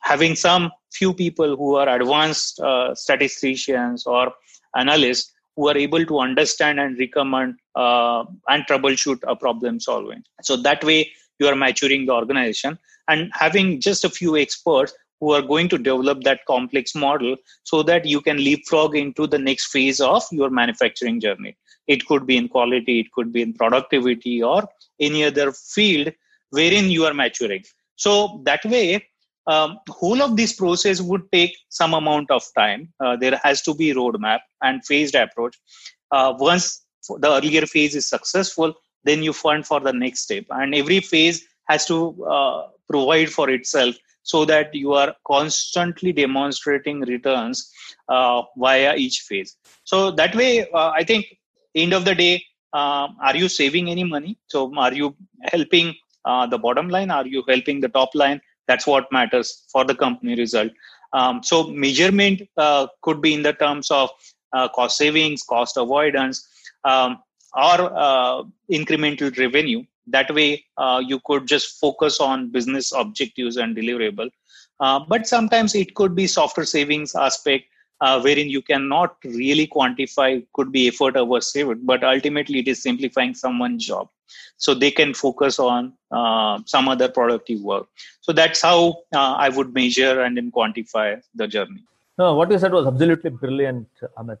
Having 0.00 0.34
some 0.34 0.72
few 0.92 1.14
people 1.14 1.56
who 1.56 1.76
are 1.76 1.88
advanced 1.88 2.58
uh, 2.58 2.92
statisticians 2.96 4.06
or 4.06 4.32
analysts 4.76 5.32
who 5.54 5.68
are 5.68 5.76
able 5.76 6.04
to 6.04 6.18
understand 6.18 6.80
and 6.80 6.98
recommend 6.98 7.54
uh, 7.76 8.24
and 8.48 8.64
troubleshoot 8.66 9.20
a 9.28 9.36
problem 9.36 9.78
solving. 9.78 10.24
So 10.42 10.56
that 10.56 10.82
way 10.82 11.12
you 11.38 11.46
are 11.46 11.54
maturing 11.54 12.06
the 12.06 12.12
organization. 12.12 12.76
And 13.06 13.30
having 13.34 13.80
just 13.80 14.04
a 14.04 14.10
few 14.10 14.36
experts 14.36 14.92
who 15.20 15.32
are 15.32 15.42
going 15.42 15.68
to 15.68 15.78
develop 15.78 16.22
that 16.22 16.40
complex 16.46 16.94
model 16.94 17.36
so 17.62 17.82
that 17.82 18.04
you 18.06 18.20
can 18.20 18.38
leapfrog 18.38 18.96
into 18.96 19.26
the 19.26 19.38
next 19.38 19.66
phase 19.66 20.00
of 20.00 20.22
your 20.32 20.50
manufacturing 20.50 21.20
journey. 21.20 21.56
It 21.86 22.06
could 22.06 22.26
be 22.26 22.36
in 22.36 22.48
quality 22.48 23.00
it 23.00 23.12
could 23.12 23.32
be 23.32 23.42
in 23.42 23.52
productivity 23.52 24.42
or 24.42 24.68
any 24.98 25.24
other 25.24 25.52
field 25.52 26.12
wherein 26.50 26.90
you 26.90 27.04
are 27.04 27.14
maturing. 27.14 27.64
So 27.96 28.40
that 28.44 28.64
way 28.64 29.06
um, 29.46 29.78
whole 29.88 30.22
of 30.22 30.36
this 30.36 30.52
process 30.52 31.00
would 31.00 31.30
take 31.32 31.56
some 31.68 31.94
amount 31.94 32.30
of 32.30 32.44
time. 32.56 32.92
Uh, 33.00 33.16
there 33.16 33.38
has 33.42 33.62
to 33.62 33.74
be 33.74 33.92
roadmap 33.92 34.40
and 34.62 34.84
phased 34.84 35.14
approach. 35.14 35.56
Uh, 36.10 36.34
once 36.38 36.84
the 37.08 37.28
earlier 37.28 37.66
phase 37.66 37.94
is 37.94 38.08
successful 38.08 38.74
then 39.04 39.22
you 39.22 39.32
fund 39.32 39.66
for 39.66 39.80
the 39.80 39.92
next 39.92 40.20
step. 40.20 40.44
And 40.50 40.74
every 40.74 41.00
phase 41.00 41.44
has 41.68 41.86
to 41.86 42.24
uh, 42.24 42.68
provide 42.88 43.30
for 43.30 43.48
itself 43.50 43.96
so 44.22 44.44
that 44.44 44.74
you 44.74 44.92
are 44.92 45.14
constantly 45.26 46.12
demonstrating 46.12 47.00
returns 47.00 47.72
uh, 48.08 48.42
via 48.56 48.94
each 48.96 49.20
phase. 49.20 49.56
So 49.84 50.10
that 50.12 50.34
way 50.34 50.68
uh, 50.70 50.90
i 50.90 51.04
think 51.04 51.26
end 51.74 51.92
of 51.92 52.04
the 52.04 52.14
day 52.14 52.44
uh, 52.72 53.08
are 53.20 53.36
you 53.36 53.48
saving 53.48 53.90
any 53.90 54.04
money? 54.04 54.38
So 54.46 54.72
are 54.76 54.92
you 54.92 55.16
helping 55.42 55.94
uh, 56.24 56.46
the 56.46 56.58
bottom 56.58 56.88
line? 56.88 57.10
Are 57.10 57.26
you 57.26 57.42
helping 57.48 57.80
the 57.80 57.88
top 57.88 58.10
line? 58.14 58.40
That's 58.68 58.86
what 58.86 59.10
matters 59.10 59.64
for 59.72 59.84
the 59.84 59.94
company 59.94 60.36
result. 60.36 60.70
Um, 61.12 61.42
so 61.42 61.68
measurement 61.68 62.42
uh, 62.56 62.86
could 63.02 63.20
be 63.20 63.34
in 63.34 63.42
the 63.42 63.52
terms 63.52 63.90
of 63.90 64.10
uh, 64.52 64.68
cost 64.68 64.96
savings 64.98 65.42
cost 65.42 65.76
avoidance 65.76 66.48
um, 66.84 67.18
or 67.54 68.46
incremental 68.70 69.36
revenue 69.36 69.82
that 70.10 70.32
way 70.34 70.64
uh, 70.76 71.02
you 71.04 71.20
could 71.24 71.46
just 71.46 71.78
focus 71.78 72.20
on 72.20 72.50
business 72.50 72.92
objectives 72.92 73.56
and 73.56 73.76
deliverable. 73.76 74.30
Uh, 74.80 75.00
but 75.08 75.26
sometimes 75.26 75.74
it 75.74 75.94
could 75.94 76.14
be 76.14 76.26
software 76.26 76.66
savings 76.66 77.14
aspect 77.14 77.64
uh, 78.00 78.20
wherein 78.20 78.48
you 78.48 78.62
cannot 78.62 79.16
really 79.24 79.66
quantify 79.66 80.42
could 80.54 80.72
be 80.72 80.88
effort 80.88 81.16
over 81.16 81.40
saved 81.40 81.86
but 81.86 82.02
ultimately 82.02 82.60
it 82.60 82.68
is 82.68 82.82
simplifying 82.82 83.34
someone's 83.34 83.86
job. 83.86 84.08
So 84.56 84.74
they 84.74 84.90
can 84.90 85.12
focus 85.14 85.58
on 85.58 85.94
uh, 86.10 86.60
some 86.66 86.88
other 86.88 87.08
productive 87.08 87.60
work. 87.60 87.86
So 88.20 88.32
that's 88.32 88.62
how 88.62 89.02
uh, 89.14 89.34
i 89.44 89.48
would 89.48 89.74
measure 89.74 90.22
and 90.22 90.36
then 90.36 90.50
quantify 90.50 91.20
the 91.34 91.48
journey. 91.48 91.82
No 92.18 92.34
what 92.34 92.50
you 92.50 92.58
said 92.58 92.72
was 92.72 92.86
absolutely 92.86 93.30
brilliant 93.30 93.88
amit 94.18 94.38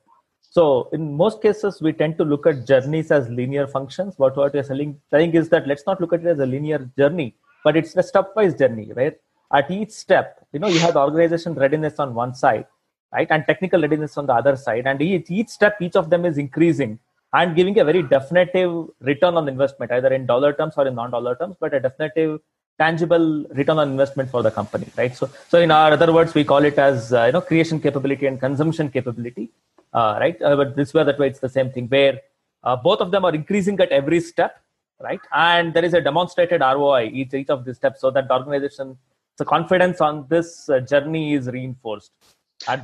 so 0.50 0.88
in 0.92 1.16
most 1.16 1.40
cases, 1.40 1.80
we 1.80 1.92
tend 1.92 2.18
to 2.18 2.24
look 2.24 2.44
at 2.44 2.66
journeys 2.66 3.12
as 3.12 3.28
linear 3.28 3.68
functions. 3.68 4.16
But 4.18 4.36
what 4.36 4.52
we're 4.52 4.64
saying, 4.64 5.00
is 5.12 5.48
that 5.50 5.68
let's 5.68 5.86
not 5.86 6.00
look 6.00 6.12
at 6.12 6.20
it 6.20 6.26
as 6.26 6.40
a 6.40 6.46
linear 6.46 6.90
journey, 6.98 7.36
but 7.62 7.76
it's 7.76 7.94
a 7.96 8.02
stepwise 8.02 8.58
journey, 8.58 8.92
right? 8.94 9.16
At 9.52 9.70
each 9.70 9.92
step, 9.92 10.44
you 10.52 10.58
know, 10.58 10.66
you 10.66 10.80
have 10.80 10.94
the 10.94 11.00
organization 11.00 11.54
readiness 11.54 12.00
on 12.00 12.14
one 12.14 12.34
side. 12.34 12.66
right? 13.12 13.28
And 13.30 13.44
technical 13.46 13.80
readiness 13.80 14.16
on 14.18 14.26
the 14.26 14.34
other 14.34 14.56
side. 14.56 14.86
And 14.86 15.00
each, 15.00 15.30
each 15.30 15.48
step, 15.48 15.80
each 15.80 15.96
of 15.96 16.10
them 16.10 16.24
is 16.24 16.38
increasing 16.38 16.98
and 17.32 17.54
giving 17.54 17.78
a 17.78 17.84
very 17.84 18.02
definitive 18.02 18.88
return 19.00 19.36
on 19.36 19.48
investment, 19.48 19.92
either 19.92 20.12
in 20.12 20.26
dollar 20.26 20.52
terms 20.52 20.74
or 20.76 20.86
in 20.86 20.94
non-dollar 20.94 21.36
terms, 21.36 21.56
but 21.60 21.74
a 21.74 21.80
definitive 21.80 22.40
tangible 22.78 23.44
return 23.50 23.78
on 23.78 23.90
investment 23.90 24.30
for 24.30 24.42
the 24.42 24.50
company, 24.50 24.86
right? 24.96 25.14
So, 25.14 25.28
so 25.48 25.60
in 25.60 25.70
our 25.70 25.92
other 25.92 26.12
words, 26.12 26.34
we 26.34 26.44
call 26.44 26.64
it 26.64 26.78
as 26.78 27.12
uh, 27.12 27.24
you 27.26 27.32
know 27.32 27.40
creation 27.40 27.78
capability 27.78 28.26
and 28.26 28.40
consumption 28.40 28.90
capability, 28.90 29.50
uh, 29.92 30.16
right? 30.20 30.40
Uh, 30.42 30.56
but 30.56 30.76
this 30.76 30.94
way, 30.94 31.04
that 31.04 31.18
way, 31.18 31.28
it's 31.28 31.40
the 31.40 31.48
same 31.48 31.70
thing 31.70 31.86
where 31.88 32.20
uh, 32.64 32.76
both 32.76 33.00
of 33.00 33.10
them 33.10 33.24
are 33.24 33.34
increasing 33.34 33.78
at 33.80 33.90
every 33.90 34.20
step, 34.20 34.60
right? 35.00 35.20
And 35.32 35.74
there 35.74 35.84
is 35.84 35.94
a 35.94 36.00
demonstrated 36.00 36.60
ROI 36.60 37.10
each 37.12 37.34
each 37.34 37.50
of 37.50 37.64
these 37.64 37.76
steps, 37.76 38.00
so 38.00 38.10
that 38.10 38.28
the 38.28 38.34
organization 38.34 38.98
the 39.40 39.44
confidence 39.44 40.00
on 40.00 40.26
this 40.28 40.68
uh, 40.68 40.80
journey 40.80 41.34
is 41.34 41.48
reinforced 41.48 42.12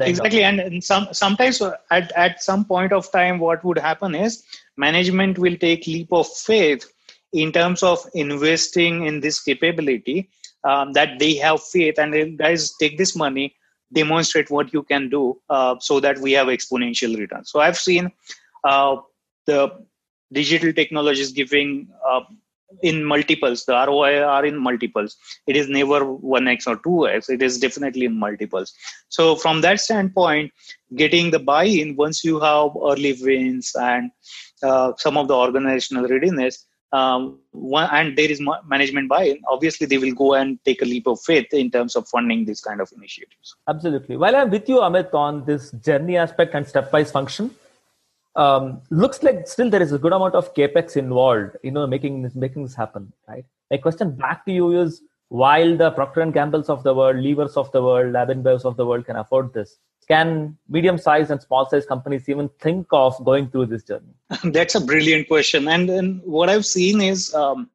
exactly 0.01 0.43
and, 0.43 0.59
and 0.59 0.83
some 0.83 1.07
sometimes 1.13 1.61
at, 1.91 2.11
at 2.17 2.43
some 2.43 2.65
point 2.65 2.93
of 2.93 3.11
time 3.13 3.39
what 3.39 3.63
would 3.63 3.79
happen 3.79 4.15
is 4.15 4.43
management 4.77 5.39
will 5.39 5.57
take 5.57 5.87
leap 5.87 6.13
of 6.13 6.27
faith 6.27 6.91
in 7.33 7.53
terms 7.53 7.83
of 7.83 7.99
investing 8.15 9.05
in 9.05 9.21
this 9.21 9.39
capability 9.43 10.31
um, 10.65 10.95
that 10.95 11.19
they 11.19 11.35
have 11.35 11.63
faith 11.63 11.99
and 11.99 12.39
guys 12.39 12.75
take 12.81 12.97
this 12.97 13.15
money 13.15 13.55
demonstrate 13.93 14.51
what 14.51 14.73
you 14.73 14.83
can 14.83 15.09
do 15.09 15.41
uh, 15.51 15.77
so 15.81 16.01
that 16.01 16.19
we 16.19 16.33
have 16.33 16.49
exponential 16.49 17.17
returns 17.19 17.51
so 17.51 17.61
i've 17.61 17.79
seen 17.79 18.11
uh, 18.65 18.97
the 19.47 19.71
digital 20.33 20.73
technologies 20.73 21.33
giving 21.33 21.89
uh, 22.09 22.21
in 22.83 23.05
multiples 23.05 23.65
the 23.65 23.87
roi 23.87 24.21
are 24.21 24.45
in 24.45 24.57
multiples. 24.57 25.17
It 25.47 25.57
is 25.57 25.69
never 25.69 26.01
1x 26.05 26.67
or 26.67 26.77
2x 26.79 27.31
it 27.31 27.43
is 27.43 27.59
definitely 27.59 28.07
in 28.07 28.19
multiples. 28.19 28.73
So 29.09 29.37
from 29.37 29.61
that 29.61 29.81
standpoint 29.81 30.53
getting 30.97 31.31
the 31.31 31.39
buy-in 31.39 31.97
once 31.97 32.25
you 32.25 32.41
have 32.41 32.71
early 32.83 33.17
wins 33.21 33.73
and 33.79 34.11
uh, 34.63 34.93
some 34.99 35.17
of 35.17 35.29
the 35.29 35.35
organizational 35.35 36.09
readiness 36.09 36.67
um, 36.93 37.39
one, 37.51 37.89
and 37.93 38.17
there 38.17 38.31
is 38.31 38.41
management 38.67 39.09
buy-in. 39.09 39.39
Obviously 39.51 39.87
they 39.87 39.99
will 39.99 40.15
go 40.15 40.35
and 40.35 40.59
take 40.65 40.83
a 40.83 40.85
leap 40.85 41.07
of 41.07 41.21
faith 41.21 41.53
in 41.53 41.71
terms 41.71 41.97
of 41.97 42.09
funding 42.09 42.45
these 42.45 42.61
kind 42.61 42.81
of 42.81 42.91
initiatives. 42.97 43.57
Absolutely. 43.69 44.17
While 44.17 44.37
i'm 44.37 44.51
with 44.51 44.69
you 44.69 44.77
amit 44.77 45.13
on 45.15 45.45
this 45.45 45.71
journey 45.73 46.17
aspect 46.17 46.55
and 46.55 46.67
stepwise 46.67 47.11
function 47.11 47.51
um, 48.37 48.83
looks 48.91 49.23
like 49.23 49.49
still 49.49 49.71
there 49.71 49.83
is 49.83 49.93
a 49.93 49.99
good 49.99 50.13
amount 50.13 50.35
of 50.35 50.55
capex 50.55 50.97
involved 50.97 51.57
you 51.63 51.71
know 51.71 51.87
making 51.87 52.23
this 52.23 52.35
making 52.35 52.63
this 52.63 52.75
happen 52.75 53.13
right? 53.29 53.45
My 53.71 53.79
question 53.79 54.15
back 54.15 54.45
to 54.47 54.53
you 54.53 54.81
is 54.81 55.03
while 55.29 55.77
the 55.77 55.91
procter 55.91 56.21
and 56.21 56.33
gambles 56.33 56.69
of 56.69 56.83
the 56.85 56.95
world 56.95 57.17
levers 57.17 57.57
of 57.57 57.73
the 57.73 57.83
world 57.83 58.13
lab 58.13 58.31
and 58.31 58.47
of 58.47 58.77
the 58.77 58.87
world 58.87 59.07
can 59.07 59.17
afford 59.17 59.53
this 59.53 59.79
can 60.09 60.57
medium 60.69 60.99
sized 60.99 61.31
and 61.31 61.43
small 61.43 61.69
sized 61.69 61.89
companies 61.89 62.29
even 62.29 62.49
think 62.61 62.87
of 62.93 63.23
going 63.25 63.49
through 63.51 63.67
this 63.67 63.83
journey 63.83 64.15
that's 64.57 64.75
a 64.75 64.81
brilliant 64.81 65.27
question 65.29 65.69
and, 65.69 65.91
and 65.91 66.21
what 66.23 66.49
i've 66.49 66.67
seen 66.67 67.01
is 67.01 67.35
um, 67.35 67.71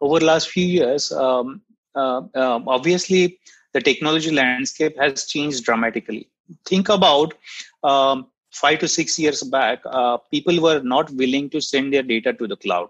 over 0.00 0.18
the 0.18 0.26
last 0.26 0.48
few 0.50 0.66
years 0.66 1.12
um, 1.12 1.60
uh, 1.94 2.20
uh, 2.34 2.60
obviously 2.66 3.38
the 3.72 3.80
technology 3.80 4.30
landscape 4.30 4.96
has 4.98 5.26
changed 5.26 5.64
dramatically 5.64 6.28
think 6.64 6.88
about 6.88 7.34
um, 7.82 8.26
five 8.50 8.78
to 8.80 8.88
six 8.88 9.18
years 9.18 9.42
back, 9.42 9.80
uh, 9.86 10.16
people 10.30 10.60
were 10.60 10.80
not 10.80 11.10
willing 11.12 11.50
to 11.50 11.60
send 11.60 11.92
their 11.92 12.02
data 12.02 12.32
to 12.32 12.46
the 12.46 12.56
cloud. 12.56 12.88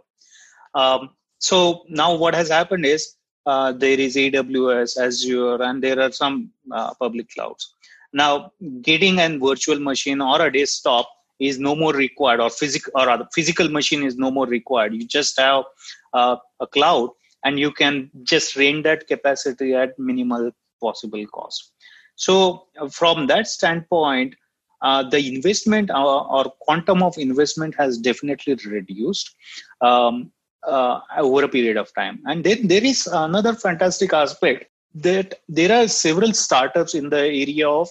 Um, 0.74 1.10
so 1.38 1.84
now 1.88 2.14
what 2.14 2.34
has 2.34 2.48
happened 2.48 2.86
is 2.86 3.14
uh, 3.46 3.72
there 3.72 3.98
is 3.98 4.16
AWS, 4.16 4.98
Azure, 4.98 5.62
and 5.62 5.82
there 5.82 6.00
are 6.00 6.12
some 6.12 6.50
uh, 6.70 6.94
public 6.94 7.30
clouds. 7.30 7.74
Now, 8.12 8.52
getting 8.82 9.18
a 9.18 9.38
virtual 9.38 9.80
machine 9.80 10.20
or 10.20 10.40
a 10.40 10.52
desktop 10.52 11.08
is 11.38 11.58
no 11.58 11.76
more 11.76 11.92
required, 11.92 12.40
or 12.40 12.50
physical 12.50 12.92
or 12.96 13.08
a 13.08 13.28
physical 13.32 13.68
machine 13.68 14.02
is 14.02 14.16
no 14.16 14.30
more 14.30 14.46
required. 14.46 14.94
You 14.94 15.06
just 15.06 15.38
have 15.38 15.64
uh, 16.12 16.36
a 16.60 16.66
cloud, 16.66 17.10
and 17.44 17.58
you 17.58 17.70
can 17.70 18.10
just 18.22 18.56
rent 18.56 18.84
that 18.84 19.06
capacity 19.06 19.74
at 19.74 19.98
minimal 19.98 20.50
possible 20.80 21.24
cost. 21.26 21.72
So, 22.16 22.66
uh, 22.80 22.88
from 22.88 23.26
that 23.28 23.46
standpoint, 23.46 24.34
uh, 24.82 25.08
the 25.08 25.34
investment 25.34 25.90
or, 25.90 26.30
or, 26.30 26.44
quantum 26.60 27.02
of 27.02 27.18
investment 27.18 27.74
has 27.76 27.98
definitely 27.98 28.54
reduced 28.66 29.34
um, 29.80 30.30
uh, 30.64 31.00
over 31.16 31.44
a 31.44 31.48
period 31.48 31.76
of 31.76 31.92
time. 31.94 32.20
And 32.26 32.44
then 32.44 32.68
there 32.68 32.84
is 32.84 33.06
another 33.08 33.54
fantastic 33.54 34.12
aspect 34.12 34.70
that 34.94 35.40
there 35.48 35.72
are 35.72 35.88
several 35.88 36.32
startups 36.32 36.94
in 36.94 37.08
the 37.08 37.18
area 37.18 37.68
of 37.68 37.88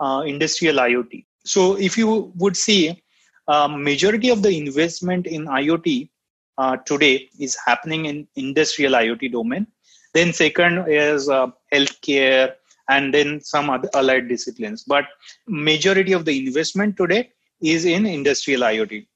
uh, 0.00 0.22
industrial 0.26 0.76
IoT. 0.76 1.24
So 1.44 1.76
if 1.78 1.96
you 1.96 2.32
would 2.36 2.56
see, 2.56 3.02
uh, 3.48 3.68
majority 3.68 4.30
of 4.30 4.42
the 4.42 4.56
investment 4.56 5.26
in 5.26 5.46
IoT 5.46 6.08
uh, 6.56 6.76
today 6.86 7.28
is 7.38 7.56
happening 7.66 8.06
in 8.06 8.26
industrial 8.36 8.92
IoT 8.92 9.32
domain. 9.32 9.66
Then 10.14 10.32
second 10.32 10.86
is 10.88 11.28
uh, 11.28 11.48
healthcare, 11.72 12.54
and 12.88 13.12
then 13.12 13.40
some 13.40 13.70
other 13.70 13.88
allied 13.94 14.28
disciplines 14.28 14.84
but 14.84 15.04
majority 15.46 16.12
of 16.12 16.24
the 16.24 16.46
investment 16.46 16.96
today 16.96 17.30
is 17.60 17.84
in 17.84 18.06
industrial 18.06 18.62
iot 18.62 19.06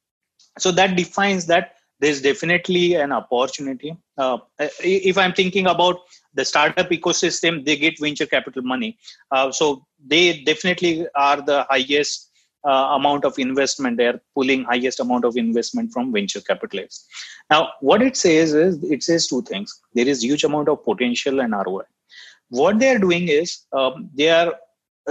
so 0.58 0.70
that 0.72 0.96
defines 0.96 1.46
that 1.46 1.74
there's 2.00 2.22
definitely 2.22 2.94
an 2.94 3.12
opportunity. 3.12 3.96
Uh, 4.16 4.38
if 4.58 5.18
i'm 5.18 5.32
thinking 5.32 5.66
about 5.66 5.96
the 6.34 6.44
startup 6.44 6.88
ecosystem 6.90 7.64
they 7.64 7.76
get 7.76 7.98
venture 8.00 8.26
capital 8.26 8.62
money. 8.62 8.98
Uh, 9.30 9.50
so 9.50 9.86
they 10.06 10.42
definitely 10.42 11.06
are 11.14 11.40
the 11.40 11.66
highest 11.70 12.30
uh, 12.66 12.96
amount 12.98 13.24
of 13.24 13.38
investment. 13.38 13.96
They're 13.96 14.20
pulling 14.34 14.64
highest 14.64 15.00
amount 15.00 15.24
of 15.24 15.36
investment 15.36 15.92
from 15.92 16.12
venture 16.12 16.40
capitalists. 16.40 17.06
Now 17.50 17.70
what 17.80 18.02
it 18.02 18.16
says 18.16 18.54
is 18.54 18.82
it 18.84 19.02
says 19.02 19.26
two 19.26 19.42
things. 19.42 19.80
There 19.94 20.08
is 20.08 20.22
huge 20.22 20.44
amount 20.44 20.68
of 20.68 20.84
potential 20.84 21.40
and 21.40 21.52
roi 21.52 21.84
what 22.48 22.78
they 22.78 22.88
are 22.88 22.98
doing 22.98 23.28
is 23.28 23.64
um, 23.72 24.10
they 24.14 24.30
are 24.30 24.54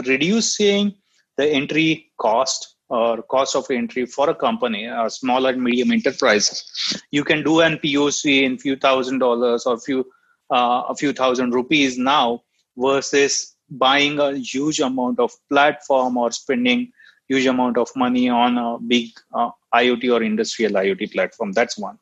reducing 0.05 0.95
the 1.37 1.47
entry 1.47 2.11
cost 2.19 2.75
or 2.89 3.21
cost 3.23 3.55
of 3.55 3.69
entry 3.69 4.05
for 4.05 4.29
a 4.29 4.35
company, 4.35 4.85
a 4.85 5.09
small 5.09 5.45
and 5.45 5.61
medium 5.61 5.91
enterprise. 5.91 6.63
You 7.11 7.23
can 7.23 7.43
do 7.43 7.59
an 7.61 7.77
POC 7.77 8.43
in 8.43 8.57
few 8.57 8.75
thousand 8.75 9.19
dollars 9.19 9.65
or 9.65 9.79
few 9.79 10.05
uh, 10.49 10.83
a 10.89 10.95
few 10.95 11.13
thousand 11.13 11.53
rupees 11.53 11.97
now 11.97 12.43
versus 12.77 13.55
buying 13.69 14.19
a 14.19 14.37
huge 14.37 14.79
amount 14.79 15.19
of 15.19 15.31
platform 15.49 16.15
or 16.17 16.31
spending 16.31 16.91
huge 17.27 17.45
amount 17.45 17.77
of 17.77 17.89
money 17.95 18.29
on 18.29 18.57
a 18.57 18.77
big 18.79 19.09
uh, 19.33 19.49
IoT 19.73 20.13
or 20.13 20.23
industrial 20.23 20.71
IoT 20.73 21.11
platform. 21.11 21.51
That's 21.51 21.77
one. 21.77 21.97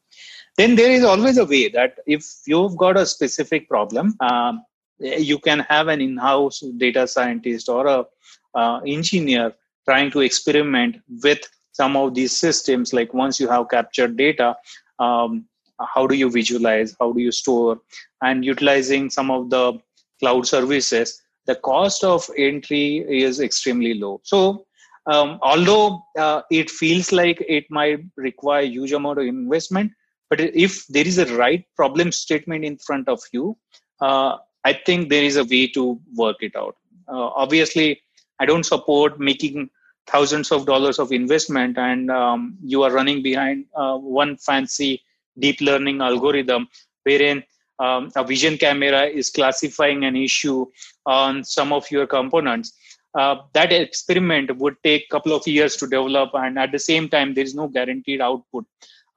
Then 0.57 0.75
there 0.75 0.91
is 0.91 1.03
always 1.03 1.37
a 1.37 1.45
way 1.45 1.69
that 1.69 1.99
if 2.05 2.23
you've 2.45 2.77
got 2.77 2.97
a 2.97 3.05
specific 3.05 3.67
problem, 3.67 4.15
um, 4.19 4.63
you 4.99 5.39
can 5.39 5.59
have 5.59 5.87
an 5.87 5.99
in-house 5.99 6.61
data 6.77 7.07
scientist 7.07 7.67
or 7.67 7.87
a 7.87 8.05
uh, 8.53 8.79
engineer 8.85 9.53
trying 9.85 10.11
to 10.11 10.21
experiment 10.21 10.97
with 11.23 11.39
some 11.71 11.95
of 11.95 12.13
these 12.13 12.37
systems. 12.37 12.93
Like 12.93 13.13
once 13.13 13.39
you 13.39 13.47
have 13.47 13.69
captured 13.69 14.17
data 14.17 14.55
um, 14.99 15.45
how 15.93 16.07
do 16.07 16.15
you 16.15 16.31
visualize? 16.31 16.95
How 16.99 17.11
do 17.11 17.19
you 17.19 17.31
store? 17.31 17.81
And 18.21 18.45
utilizing 18.45 19.09
some 19.09 19.29
of 19.29 19.49
the 19.49 19.73
cloud 20.19 20.47
services 20.47 21.21
the 21.45 21.55
cost 21.55 22.03
of 22.03 22.27
entry 22.37 23.05
is 23.07 23.39
extremely 23.39 23.93
low. 23.93 24.19
So 24.23 24.65
um, 25.05 25.37
although 25.43 26.03
uh, 26.17 26.41
it 26.49 26.71
feels 26.71 27.11
like 27.11 27.43
it 27.47 27.65
might 27.69 27.99
require 28.17 28.63
huge 28.63 28.91
amount 28.93 29.19
of 29.19 29.25
investment 29.25 29.91
but 30.29 30.39
if 30.39 30.87
there 30.87 31.05
is 31.05 31.19
a 31.19 31.37
right 31.37 31.63
problem 31.75 32.11
statement 32.11 32.65
in 32.65 32.77
front 32.77 33.07
of 33.07 33.19
you 33.31 33.55
uh, 34.01 34.37
I 34.63 34.73
think 34.73 35.09
there 35.09 35.23
is 35.23 35.35
a 35.37 35.43
way 35.43 35.67
to 35.67 35.99
work 36.15 36.37
it 36.41 36.55
out. 36.55 36.75
Uh, 37.07 37.27
obviously, 37.35 38.01
I 38.39 38.47
don't 38.47 38.65
support 38.65 39.19
making 39.19 39.69
thousands 40.07 40.51
of 40.51 40.65
dollars 40.65 40.99
of 40.99 41.11
investment 41.11 41.77
and 41.77 42.11
um, 42.11 42.57
you 42.63 42.83
are 42.83 42.91
running 42.91 43.21
behind 43.21 43.65
uh, 43.75 43.97
one 43.97 44.37
fancy 44.37 45.01
deep 45.39 45.59
learning 45.61 46.01
algorithm 46.01 46.67
wherein 47.03 47.43
um, 47.79 48.11
a 48.15 48.23
vision 48.23 48.57
camera 48.57 49.03
is 49.05 49.29
classifying 49.29 50.05
an 50.05 50.15
issue 50.15 50.65
on 51.05 51.43
some 51.43 51.73
of 51.73 51.89
your 51.91 52.07
components. 52.07 52.73
Uh, 53.17 53.35
that 53.53 53.71
experiment 53.71 54.55
would 54.57 54.75
take 54.83 55.03
a 55.03 55.11
couple 55.11 55.33
of 55.33 55.45
years 55.47 55.75
to 55.77 55.87
develop, 55.87 56.29
and 56.33 56.57
at 56.57 56.71
the 56.71 56.79
same 56.79 57.07
time, 57.09 57.33
there 57.33 57.43
is 57.43 57.55
no 57.55 57.67
guaranteed 57.67 58.21
output 58.21 58.65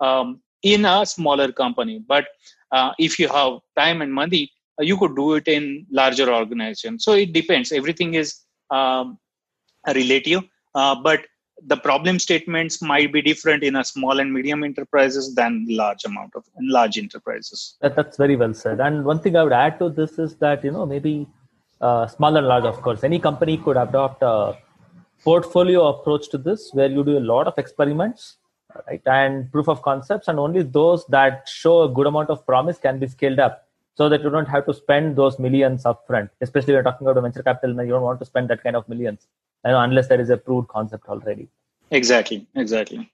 um, 0.00 0.40
in 0.62 0.84
a 0.84 1.04
smaller 1.06 1.50
company. 1.52 2.00
But 2.06 2.26
uh, 2.72 2.92
if 2.98 3.18
you 3.18 3.28
have 3.28 3.58
time 3.76 4.02
and 4.02 4.12
money, 4.12 4.52
uh, 4.78 4.84
you 4.84 4.96
could 4.96 5.16
do 5.16 5.34
it 5.34 5.48
in 5.48 5.86
larger 5.90 6.32
organizations 6.32 7.04
so 7.04 7.12
it 7.12 7.32
depends 7.32 7.72
everything 7.72 8.14
is 8.14 8.40
um, 8.70 9.18
relative 9.86 10.42
uh, 10.78 10.94
but 11.08 11.20
the 11.72 11.76
problem 11.76 12.18
statements 12.18 12.80
might 12.80 13.12
be 13.12 13.20
different 13.20 13.62
in 13.64 13.76
a 13.76 13.84
small 13.84 14.20
and 14.20 14.32
medium 14.32 14.62
enterprises 14.62 15.34
than 15.34 15.66
large 15.68 16.04
amount 16.04 16.32
of 16.36 16.44
large 16.60 16.98
enterprises. 16.98 17.76
That, 17.80 17.96
that's 17.96 18.16
very 18.16 18.36
well 18.36 18.54
said. 18.54 18.80
And 18.80 19.04
one 19.04 19.18
thing 19.18 19.36
i 19.36 19.42
would 19.42 19.52
add 19.52 19.78
to 19.80 19.88
this 19.90 20.18
is 20.18 20.36
that 20.36 20.62
you 20.62 20.70
know 20.70 20.86
maybe 20.86 21.26
uh, 21.80 22.06
small 22.06 22.36
and 22.36 22.46
large 22.46 22.64
of 22.64 22.80
course. 22.82 23.02
Any 23.02 23.18
company 23.18 23.56
could 23.56 23.76
adopt 23.76 24.22
a 24.22 24.56
portfolio 25.24 25.88
approach 25.88 26.28
to 26.30 26.38
this 26.38 26.70
where 26.72 26.90
you 26.96 27.02
do 27.02 27.18
a 27.18 27.24
lot 27.32 27.48
of 27.48 27.58
experiments 27.58 28.36
right 28.86 29.02
and 29.06 29.50
proof 29.50 29.68
of 29.68 29.82
concepts 29.82 30.28
and 30.28 30.38
only 30.38 30.62
those 30.62 31.04
that 31.06 31.48
show 31.48 31.82
a 31.82 31.88
good 31.88 32.06
amount 32.06 32.30
of 32.30 32.46
promise 32.46 32.78
can 32.78 33.00
be 33.00 33.08
scaled 33.08 33.40
up 33.40 33.66
so 33.96 34.08
that 34.08 34.22
you 34.22 34.30
don't 34.30 34.46
have 34.54 34.64
to 34.66 34.72
spend 34.72 35.16
those 35.16 35.40
millions 35.40 35.82
upfront. 35.82 36.28
Especially 36.40 36.72
when 36.72 36.84
you're 36.84 36.88
talking 36.92 37.08
about 37.08 37.20
venture 37.20 37.42
capital 37.42 37.84
you 37.84 37.94
don't 37.96 38.08
want 38.10 38.20
to 38.20 38.26
spend 38.32 38.48
that 38.50 38.62
kind 38.62 38.76
of 38.76 38.88
millions 38.88 39.26
unless 39.64 40.08
there 40.08 40.20
is 40.20 40.30
a 40.30 40.36
proved 40.36 40.68
concept 40.68 41.06
already 41.08 41.48
exactly 41.90 42.46
exactly 42.54 43.10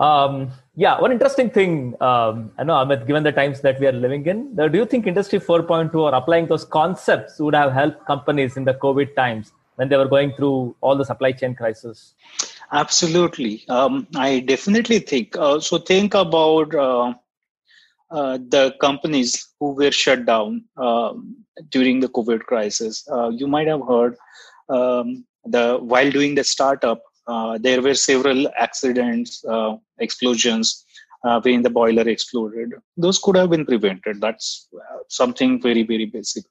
um, 0.00 0.52
yeah, 0.76 1.00
one 1.00 1.10
interesting 1.10 1.50
thing, 1.50 1.96
um, 2.00 2.52
I 2.56 2.62
know, 2.62 2.74
Amit, 2.74 3.06
given 3.06 3.24
the 3.24 3.32
times 3.32 3.62
that 3.62 3.80
we 3.80 3.86
are 3.88 3.92
living 3.92 4.24
in, 4.26 4.54
do 4.54 4.70
you 4.72 4.86
think 4.86 5.08
Industry 5.08 5.40
4.2 5.40 5.92
or 5.94 6.14
applying 6.14 6.46
those 6.46 6.64
concepts 6.64 7.40
would 7.40 7.54
have 7.54 7.72
helped 7.72 8.06
companies 8.06 8.56
in 8.56 8.64
the 8.64 8.74
COVID 8.74 9.16
times 9.16 9.52
when 9.74 9.88
they 9.88 9.96
were 9.96 10.06
going 10.06 10.32
through 10.34 10.76
all 10.82 10.96
the 10.96 11.04
supply 11.04 11.32
chain 11.32 11.54
crisis? 11.54 12.14
Absolutely. 12.70 13.64
Um, 13.68 14.06
I 14.14 14.40
definitely 14.40 15.00
think. 15.00 15.36
Uh, 15.36 15.58
so 15.58 15.78
think 15.78 16.14
about 16.14 16.74
uh, 16.74 17.14
uh, 18.10 18.38
the 18.48 18.76
companies 18.80 19.48
who 19.58 19.72
were 19.72 19.90
shut 19.90 20.26
down 20.26 20.64
um, 20.76 21.44
during 21.70 21.98
the 21.98 22.08
COVID 22.08 22.40
crisis. 22.40 23.08
Uh, 23.10 23.30
you 23.30 23.48
might 23.48 23.66
have 23.66 23.84
heard 23.86 24.16
um, 24.68 25.24
the 25.44 25.78
while 25.80 26.10
doing 26.10 26.34
the 26.34 26.44
startup, 26.44 27.02
uh, 27.26 27.58
there 27.58 27.82
were 27.82 27.94
several 27.94 28.48
accidents, 28.56 29.44
uh, 29.44 29.76
explosions 29.98 30.84
uh, 31.24 31.40
when 31.40 31.62
the 31.62 31.70
boiler 31.70 32.08
exploded. 32.08 32.72
Those 32.96 33.18
could 33.18 33.36
have 33.36 33.50
been 33.50 33.66
prevented. 33.66 34.20
That's 34.20 34.68
uh, 34.74 34.98
something 35.08 35.60
very, 35.60 35.82
very 35.82 36.06
basic. 36.06 36.44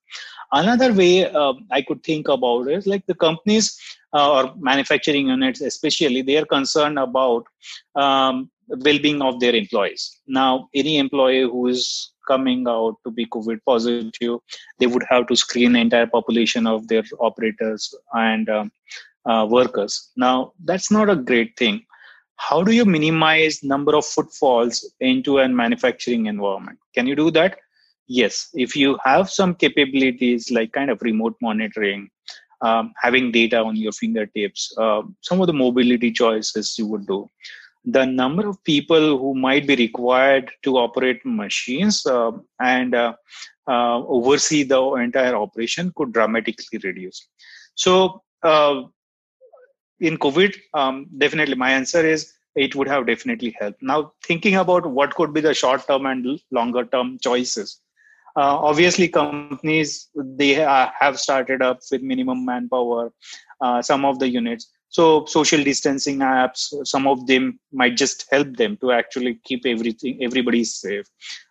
Another 0.52 0.94
way 0.94 1.26
uh, 1.30 1.54
I 1.72 1.82
could 1.82 2.04
think 2.04 2.28
about 2.28 2.70
is 2.70 2.88
like 2.88 3.06
the 3.06 3.16
companies 3.16 3.78
or 4.14 4.54
manufacturing 4.58 5.28
units, 5.28 5.62
especially, 5.62 6.22
they 6.22 6.38
are 6.38 6.46
concerned 6.46 6.98
about 6.98 7.46
um, 7.96 8.50
well-being 8.68 9.22
of 9.22 9.40
their 9.40 9.56
employees. 9.56 10.20
Now, 10.28 10.70
any 10.74 10.98
employee 10.98 11.44
who 11.44 11.68
is 11.68 12.12
coming 12.28 12.68
out 12.68 12.96
to 13.06 13.12
be 13.12 13.26
COVID 13.26 13.60
positive, 13.66 14.40
they 14.80 14.88
would 14.88 15.06
have 15.10 15.28
to 15.28 15.36
screen 15.36 15.74
the 15.74 15.80
entire 15.80 16.08
population 16.08 16.68
of 16.68 16.88
their 16.88 17.04
operators 17.20 17.94
and 18.14 18.50
um, 18.50 18.72
uh, 19.26 19.46
workers. 19.50 20.12
Now, 20.16 20.54
that's 20.64 20.92
not 20.92 21.10
a 21.10 21.16
great 21.16 21.58
thing. 21.58 21.84
How 22.38 22.64
do 22.64 22.72
you 22.72 22.86
minimize 22.86 23.64
number 23.64 23.96
of 23.96 24.06
footfalls 24.06 24.90
into 25.00 25.40
a 25.40 25.50
manufacturing 25.50 26.28
environment? 26.28 26.78
Can 26.94 27.08
you 27.08 27.16
do 27.16 27.32
that? 27.32 27.58
Yes. 28.08 28.50
If 28.54 28.76
you 28.76 28.98
have 29.04 29.30
some 29.30 29.56
capabilities 29.56 30.52
like 30.52 30.72
kind 30.72 30.90
of 30.90 31.02
remote 31.02 31.36
monitoring, 31.42 32.10
um, 32.62 32.94
having 33.02 33.32
data 33.32 33.60
on 33.60 33.76
your 33.76 33.92
fingertips, 33.92 34.74
uh, 34.78 35.02
some 35.22 35.42
of 35.42 35.48
the 35.48 35.54
mobility 35.54 36.12
choices 36.12 36.76
you 36.78 36.88
would 36.88 37.06
do. 37.08 37.28
The 37.90 38.06
number 38.06 38.48
of 38.48 38.62
people 38.64 39.18
who 39.18 39.34
might 39.34 39.66
be 39.66 39.76
required 39.76 40.52
to 40.64 40.78
operate 40.78 41.26
machines 41.26 42.06
uh, 42.06 42.32
and 42.60 42.94
uh, 42.94 43.14
uh 43.68 43.98
oversee 44.18 44.64
the 44.64 44.82
entire 45.06 45.36
operation 45.36 45.92
could 45.96 46.12
dramatically 46.14 46.80
reduce. 46.84 47.28
So, 47.76 48.24
uh, 48.44 48.84
in 50.00 50.18
COVID, 50.18 50.56
um, 50.74 51.08
definitely 51.18 51.56
my 51.56 51.72
answer 51.72 52.06
is 52.06 52.34
it 52.56 52.76
would 52.76 52.88
have 52.88 53.08
definitely 53.08 53.56
helped. 53.60 53.82
Now, 53.82 54.14
thinking 54.24 54.56
about 54.56 54.86
what 54.86 55.16
could 55.16 55.34
be 55.34 55.42
the 55.42 55.54
short 55.54 55.88
term 55.88 56.06
and 56.06 56.40
longer 56.52 56.86
term 56.86 57.18
choices. 57.22 57.80
Uh, 58.36 58.56
obviously, 58.70 59.08
companies 59.08 60.10
they 60.16 60.54
have 60.54 61.20
started 61.20 61.62
up 61.64 61.80
with 61.92 62.04
minimum 62.04 62.46
manpower. 62.46 63.12
Uh, 63.62 63.82
some 63.82 64.06
of 64.06 64.20
the 64.20 64.30
units, 64.30 64.72
so 64.90 65.26
social 65.26 65.64
distancing 65.64 66.20
apps. 66.20 66.74
Some 66.86 67.08
of 67.08 67.28
them 67.28 67.60
might 67.72 67.98
just 67.98 68.26
help 68.32 68.56
them 68.58 68.78
to 68.78 68.92
actually 68.92 69.40
keep 69.44 69.66
everything 69.66 70.20
everybody 70.24 70.64
safe. 70.64 71.06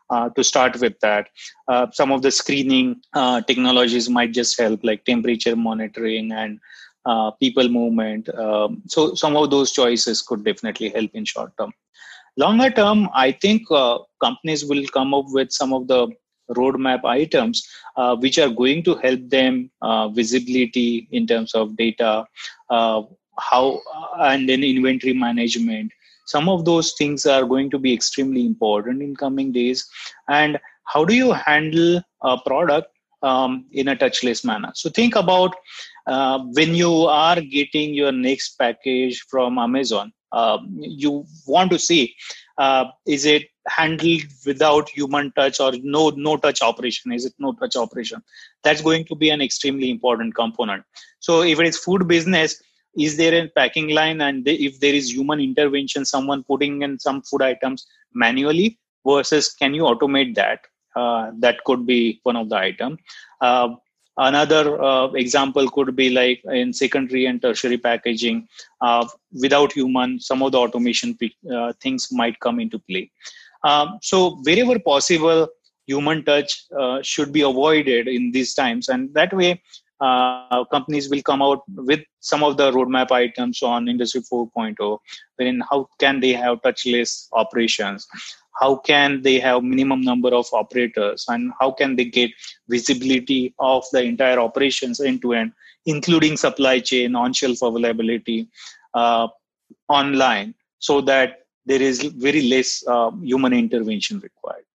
Uh, 0.09 0.29
to 0.31 0.45
start 0.45 0.79
with 0.81 0.95
that, 1.01 1.29
uh, 1.67 1.85
some 1.91 2.13
of 2.13 2.23
the 2.23 2.31
screening 2.31 2.95
uh, 3.15 3.41
technologies 3.41 4.09
might 4.09 4.33
just 4.33 4.57
help, 4.57 4.79
like 4.85 5.05
temperature 5.05 5.57
monitoring 5.57 6.31
and 6.31 6.61
uh, 7.07 7.33
people 7.33 7.69
movement. 7.69 8.29
Um, 8.37 8.83
so 8.87 9.15
some 9.15 9.37
of 9.37 9.51
those 9.51 9.73
choices 9.73 10.23
could 10.23 10.45
definitely 10.45 10.91
help 10.91 11.11
in 11.15 11.25
short 11.25 11.53
term. 11.59 11.73
Longer 12.37 12.71
term, 12.71 13.09
I 13.15 13.33
think 13.33 13.63
uh, 13.71 13.99
companies 14.21 14.65
will 14.65 14.85
come 14.93 15.15
up 15.15 15.25
with 15.29 15.51
some 15.51 15.73
of 15.73 15.89
the 15.89 16.09
roadmap 16.51 17.05
items 17.05 17.67
uh, 17.97 18.15
which 18.17 18.39
are 18.39 18.51
going 18.51 18.83
to 18.85 18.95
help 18.97 19.21
them 19.29 19.71
uh, 19.83 20.09
visibility 20.09 21.09
in 21.11 21.27
terms 21.27 21.55
of 21.55 21.77
data, 21.77 22.25
uh, 22.71 23.03
how 23.39 23.81
and 24.19 24.49
then 24.49 24.63
inventory 24.63 25.13
management. 25.13 25.93
Some 26.27 26.49
of 26.49 26.65
those 26.65 26.93
things 26.99 27.25
are 27.27 27.45
going 27.45 27.71
to 27.71 27.79
be 27.79 27.93
extremely 27.93 28.45
important 28.45 29.03
in 29.03 29.15
coming 29.15 29.53
days. 29.53 29.89
And 30.29 30.59
how 30.85 31.05
do 31.05 31.15
you 31.15 31.33
handle 31.33 32.03
a 32.23 32.39
product 32.41 32.89
um, 33.23 33.67
in 33.73 33.89
a 33.89 33.97
touchless 33.97 34.45
manner? 34.45 34.73
So 34.75 34.91
think 34.91 35.15
about 35.15 35.55
uh, 36.07 36.41
when 36.53 36.75
you 36.75 36.93
are 37.07 37.41
getting 37.41 37.95
your 37.95 38.13
next 38.13 38.57
package 38.59 39.25
from 39.29 39.59
Amazon, 39.59 40.13
uh, 40.33 40.59
you 40.79 41.25
want 41.47 41.71
to 41.71 41.79
see 41.79 42.15
uh, 42.59 42.87
is 43.07 43.25
it 43.27 43.45
handled 43.69 44.23
without 44.45 44.89
human 44.89 45.33
touch 45.33 45.61
or 45.61 45.73
no 45.83 46.11
no 46.11 46.37
touch 46.37 46.63
operation? 46.63 47.13
Is 47.13 47.27
it 47.27 47.35
no 47.39 47.53
touch 47.53 47.77
operation? 47.77 48.23
That's 48.65 48.81
going 48.81 49.05
to 49.07 49.15
be 49.15 49.31
an 49.31 49.41
extremely 49.41 49.91
important 49.91 50.35
component. 50.35 50.85
So 51.21 51.43
if 51.43 51.61
it 51.61 51.67
is 51.67 51.79
food 51.79 52.09
business, 52.09 52.63
is 52.97 53.17
there 53.17 53.35
a 53.35 53.49
packing 53.49 53.89
line 53.89 54.21
and 54.21 54.47
if 54.47 54.81
there 54.81 54.95
is 54.95 55.13
human 55.13 55.41
intervention, 55.41 56.05
someone 56.05 56.45
putting 56.45 56.83
in 56.83 56.99
some 56.99 57.23
food 57.23 57.43
items 57.43 57.87
manually 58.15 58.79
versus 59.07 59.53
can 59.53 59.75
you 59.75 59.83
automate 59.83 60.35
that? 60.35 60.61
Uh, 60.95 61.31
that 61.39 61.63
could 61.65 61.87
be 61.87 62.21
one 62.23 62.37
of 62.37 62.49
the 62.49 62.57
item. 62.57 62.97
Uh, 63.41 63.69
Another 64.19 64.83
uh, 64.83 65.09
example 65.13 65.69
could 65.69 65.95
be 65.95 66.09
like 66.09 66.41
in 66.47 66.73
secondary 66.73 67.27
and 67.27 67.43
tertiary 67.43 67.77
packaging. 67.77 68.49
Uh, 68.81 69.07
without 69.43 69.73
human, 69.73 70.19
some 70.21 70.43
of 70.43 70.53
the 70.53 70.59
automation 70.59 71.19
uh, 71.53 71.73
things 71.83 72.09
might 72.11 72.41
come 72.41 72.59
into 72.59 72.79
play. 72.79 73.11
Um, 73.63 73.99
so 74.01 74.37
wherever 74.43 74.79
possible, 74.79 75.49
human 75.87 76.25
touch 76.25 76.65
uh, 76.79 77.03
should 77.03 77.31
be 77.31 77.43
avoided 77.43 78.09
in 78.09 78.31
these 78.31 78.55
times, 78.55 78.89
and 78.89 79.13
that 79.15 79.35
way. 79.35 79.63
Uh, 80.01 80.65
companies 80.67 81.09
will 81.09 81.23
come 81.23 81.41
out 81.41 81.63
with 81.69 82.01
some 82.21 82.43
of 82.43 82.57
the 82.59 82.71
roadmap 82.73 83.11
items 83.11 83.63
on 83.63 83.89
industry 83.89 84.21
4.0 84.21 84.99
wherein 85.37 85.63
how 85.71 85.89
can 85.99 86.21
they 86.21 86.33
have 86.33 86.61
touchless 86.61 87.29
operations? 87.33 88.07
How 88.61 88.77
can 88.77 89.23
they 89.23 89.39
have 89.39 89.63
minimum 89.63 90.03
number 90.03 90.35
of 90.35 90.47
operators? 90.53 91.25
And 91.29 91.53
how 91.61 91.71
can 91.71 91.97
they 91.97 92.05
get 92.05 92.31
visibility 92.69 93.55
of 93.59 93.85
the 93.93 94.03
entire 94.03 94.39
operations 94.39 95.01
end 95.01 95.23
to 95.23 95.33
end 95.33 95.53
including 95.87 96.37
supply 96.37 96.81
chain 96.81 97.15
on 97.15 97.33
shelf 97.33 97.63
availability 97.63 98.49
uh, 98.95 99.29
online 99.89 100.55
so 100.79 101.01
that 101.01 101.47
there 101.65 101.83
is 101.83 102.03
very 102.03 102.43
less 102.43 102.85
uh, 102.87 103.11
human 103.23 103.53
intervention 103.53 104.21
required 104.21 104.66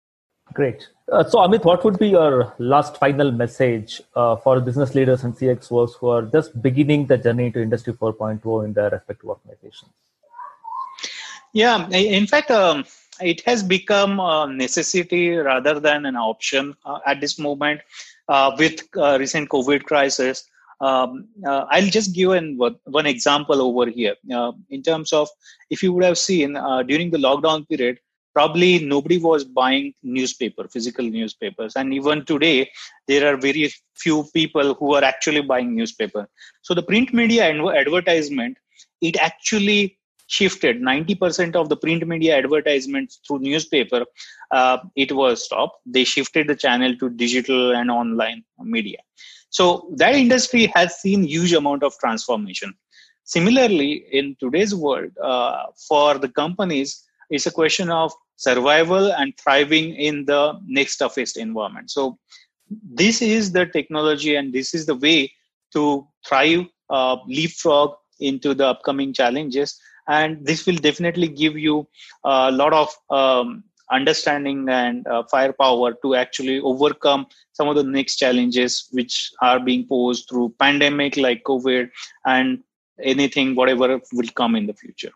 great. 0.52 0.88
Uh, 1.10 1.24
so 1.24 1.38
amit 1.38 1.64
what 1.64 1.84
would 1.84 1.98
be 1.98 2.08
your 2.08 2.54
last 2.58 2.96
final 2.98 3.30
message 3.32 4.00
uh, 4.16 4.36
for 4.36 4.60
business 4.60 4.94
leaders 4.94 5.24
and 5.24 5.34
cxos 5.34 5.94
who 5.98 6.08
are 6.08 6.22
just 6.22 6.60
beginning 6.62 7.06
the 7.06 7.18
journey 7.18 7.50
to 7.50 7.60
industry 7.60 7.92
4.0 7.92 8.64
in 8.64 8.72
their 8.72 8.90
respective 8.90 9.28
organizations? 9.28 9.90
Yeah 11.52 11.88
in 11.90 12.26
fact 12.26 12.50
um, 12.50 12.84
it 13.20 13.42
has 13.44 13.62
become 13.62 14.20
a 14.20 14.46
necessity 14.46 15.30
rather 15.30 15.78
than 15.80 16.06
an 16.06 16.16
option 16.16 16.74
uh, 16.84 16.98
at 17.06 17.20
this 17.20 17.38
moment 17.38 17.80
uh, 18.28 18.52
with 18.58 18.80
uh, 18.96 19.16
recent 19.18 19.48
covid 19.48 19.84
crisis. 19.84 20.44
Um, 20.80 21.28
uh, 21.46 21.64
i'll 21.70 21.92
just 21.96 22.12
give 22.12 22.30
an, 22.30 22.58
one 22.58 23.06
example 23.06 23.60
over 23.62 23.90
here. 23.90 24.16
Uh, 24.32 24.52
in 24.70 24.82
terms 24.82 25.12
of 25.12 25.28
if 25.70 25.82
you 25.82 25.92
would 25.92 26.04
have 26.04 26.18
seen 26.18 26.56
uh, 26.56 26.82
during 26.82 27.10
the 27.10 27.18
lockdown 27.18 27.68
period 27.68 27.98
probably 28.34 28.84
nobody 28.84 29.18
was 29.18 29.44
buying 29.44 29.94
newspaper 30.02 30.66
physical 30.68 31.04
newspapers. 31.04 31.74
And 31.76 31.92
even 31.94 32.24
today 32.24 32.70
there 33.06 33.32
are 33.32 33.36
very 33.36 33.72
few 33.94 34.24
people 34.34 34.74
who 34.74 34.94
are 34.94 35.04
actually 35.04 35.42
buying 35.42 35.74
newspaper. 35.74 36.28
So 36.62 36.74
the 36.74 36.82
print 36.82 37.12
media 37.12 37.44
advertisement 37.44 38.58
it 39.00 39.16
actually 39.16 39.98
shifted. 40.26 40.80
90% 40.80 41.56
of 41.56 41.68
the 41.68 41.76
print 41.76 42.06
media 42.06 42.38
advertisements 42.38 43.20
through 43.26 43.40
newspaper 43.40 44.04
uh, 44.50 44.78
it 44.96 45.12
was 45.12 45.44
stopped. 45.44 45.78
They 45.86 46.04
shifted 46.04 46.48
the 46.48 46.56
channel 46.56 46.96
to 46.96 47.10
digital 47.10 47.74
and 47.74 47.90
online 47.90 48.44
media. 48.58 48.98
So 49.50 49.90
that 49.96 50.14
industry 50.14 50.66
has 50.74 51.00
seen 51.00 51.24
huge 51.24 51.52
amount 51.52 51.82
of 51.82 51.98
transformation. 51.98 52.74
Similarly 53.24 54.04
in 54.10 54.36
today's 54.40 54.74
world 54.74 55.10
uh, 55.22 55.64
for 55.88 56.18
the 56.18 56.28
companies 56.28 57.04
it's 57.32 57.46
a 57.46 57.50
question 57.50 57.90
of 57.90 58.12
survival 58.36 59.12
and 59.12 59.32
thriving 59.38 59.94
in 59.94 60.26
the 60.26 60.58
next 60.66 60.98
toughest 60.98 61.36
environment. 61.36 61.90
So 61.90 62.18
this 62.68 63.22
is 63.22 63.52
the 63.52 63.66
technology 63.66 64.36
and 64.36 64.52
this 64.52 64.74
is 64.74 64.86
the 64.86 64.94
way 64.94 65.32
to 65.72 66.06
thrive 66.28 66.66
uh, 66.90 67.16
leapfrog 67.26 67.94
into 68.20 68.54
the 68.54 68.66
upcoming 68.66 69.12
challenges. 69.14 69.80
And 70.08 70.44
this 70.44 70.66
will 70.66 70.76
definitely 70.76 71.28
give 71.28 71.56
you 71.56 71.88
a 72.24 72.52
lot 72.52 72.74
of 72.74 72.88
um, 73.08 73.64
understanding 73.90 74.68
and 74.68 75.06
uh, 75.06 75.22
firepower 75.30 75.94
to 76.02 76.14
actually 76.14 76.60
overcome 76.60 77.26
some 77.52 77.68
of 77.68 77.76
the 77.76 77.82
next 77.82 78.16
challenges 78.16 78.88
which 78.92 79.30
are 79.40 79.58
being 79.58 79.86
posed 79.86 80.28
through 80.28 80.54
pandemic 80.58 81.16
like 81.16 81.42
covid 81.44 81.90
and 82.24 82.62
anything 83.02 83.54
whatever 83.54 84.00
will 84.12 84.32
come 84.34 84.56
in 84.56 84.66
the 84.66 84.74
future 84.74 85.12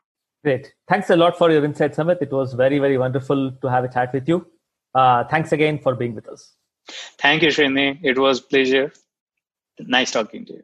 Great. 0.46 0.72
Thanks 0.86 1.10
a 1.10 1.16
lot 1.16 1.36
for 1.36 1.50
your 1.50 1.64
insight, 1.64 1.96
Samit. 1.96 2.18
It 2.20 2.30
was 2.30 2.52
very, 2.52 2.78
very 2.78 2.96
wonderful 2.96 3.50
to 3.60 3.68
have 3.68 3.82
a 3.82 3.88
chat 3.88 4.12
with 4.12 4.28
you. 4.28 4.46
Uh, 4.94 5.24
thanks 5.24 5.50
again 5.50 5.80
for 5.80 5.96
being 5.96 6.14
with 6.14 6.28
us. 6.28 6.52
Thank 7.18 7.42
you, 7.42 7.48
Srini. 7.48 7.98
It 8.00 8.16
was 8.16 8.40
pleasure. 8.40 8.92
Nice 9.80 10.12
talking 10.12 10.46
to 10.46 10.52
you. 10.52 10.62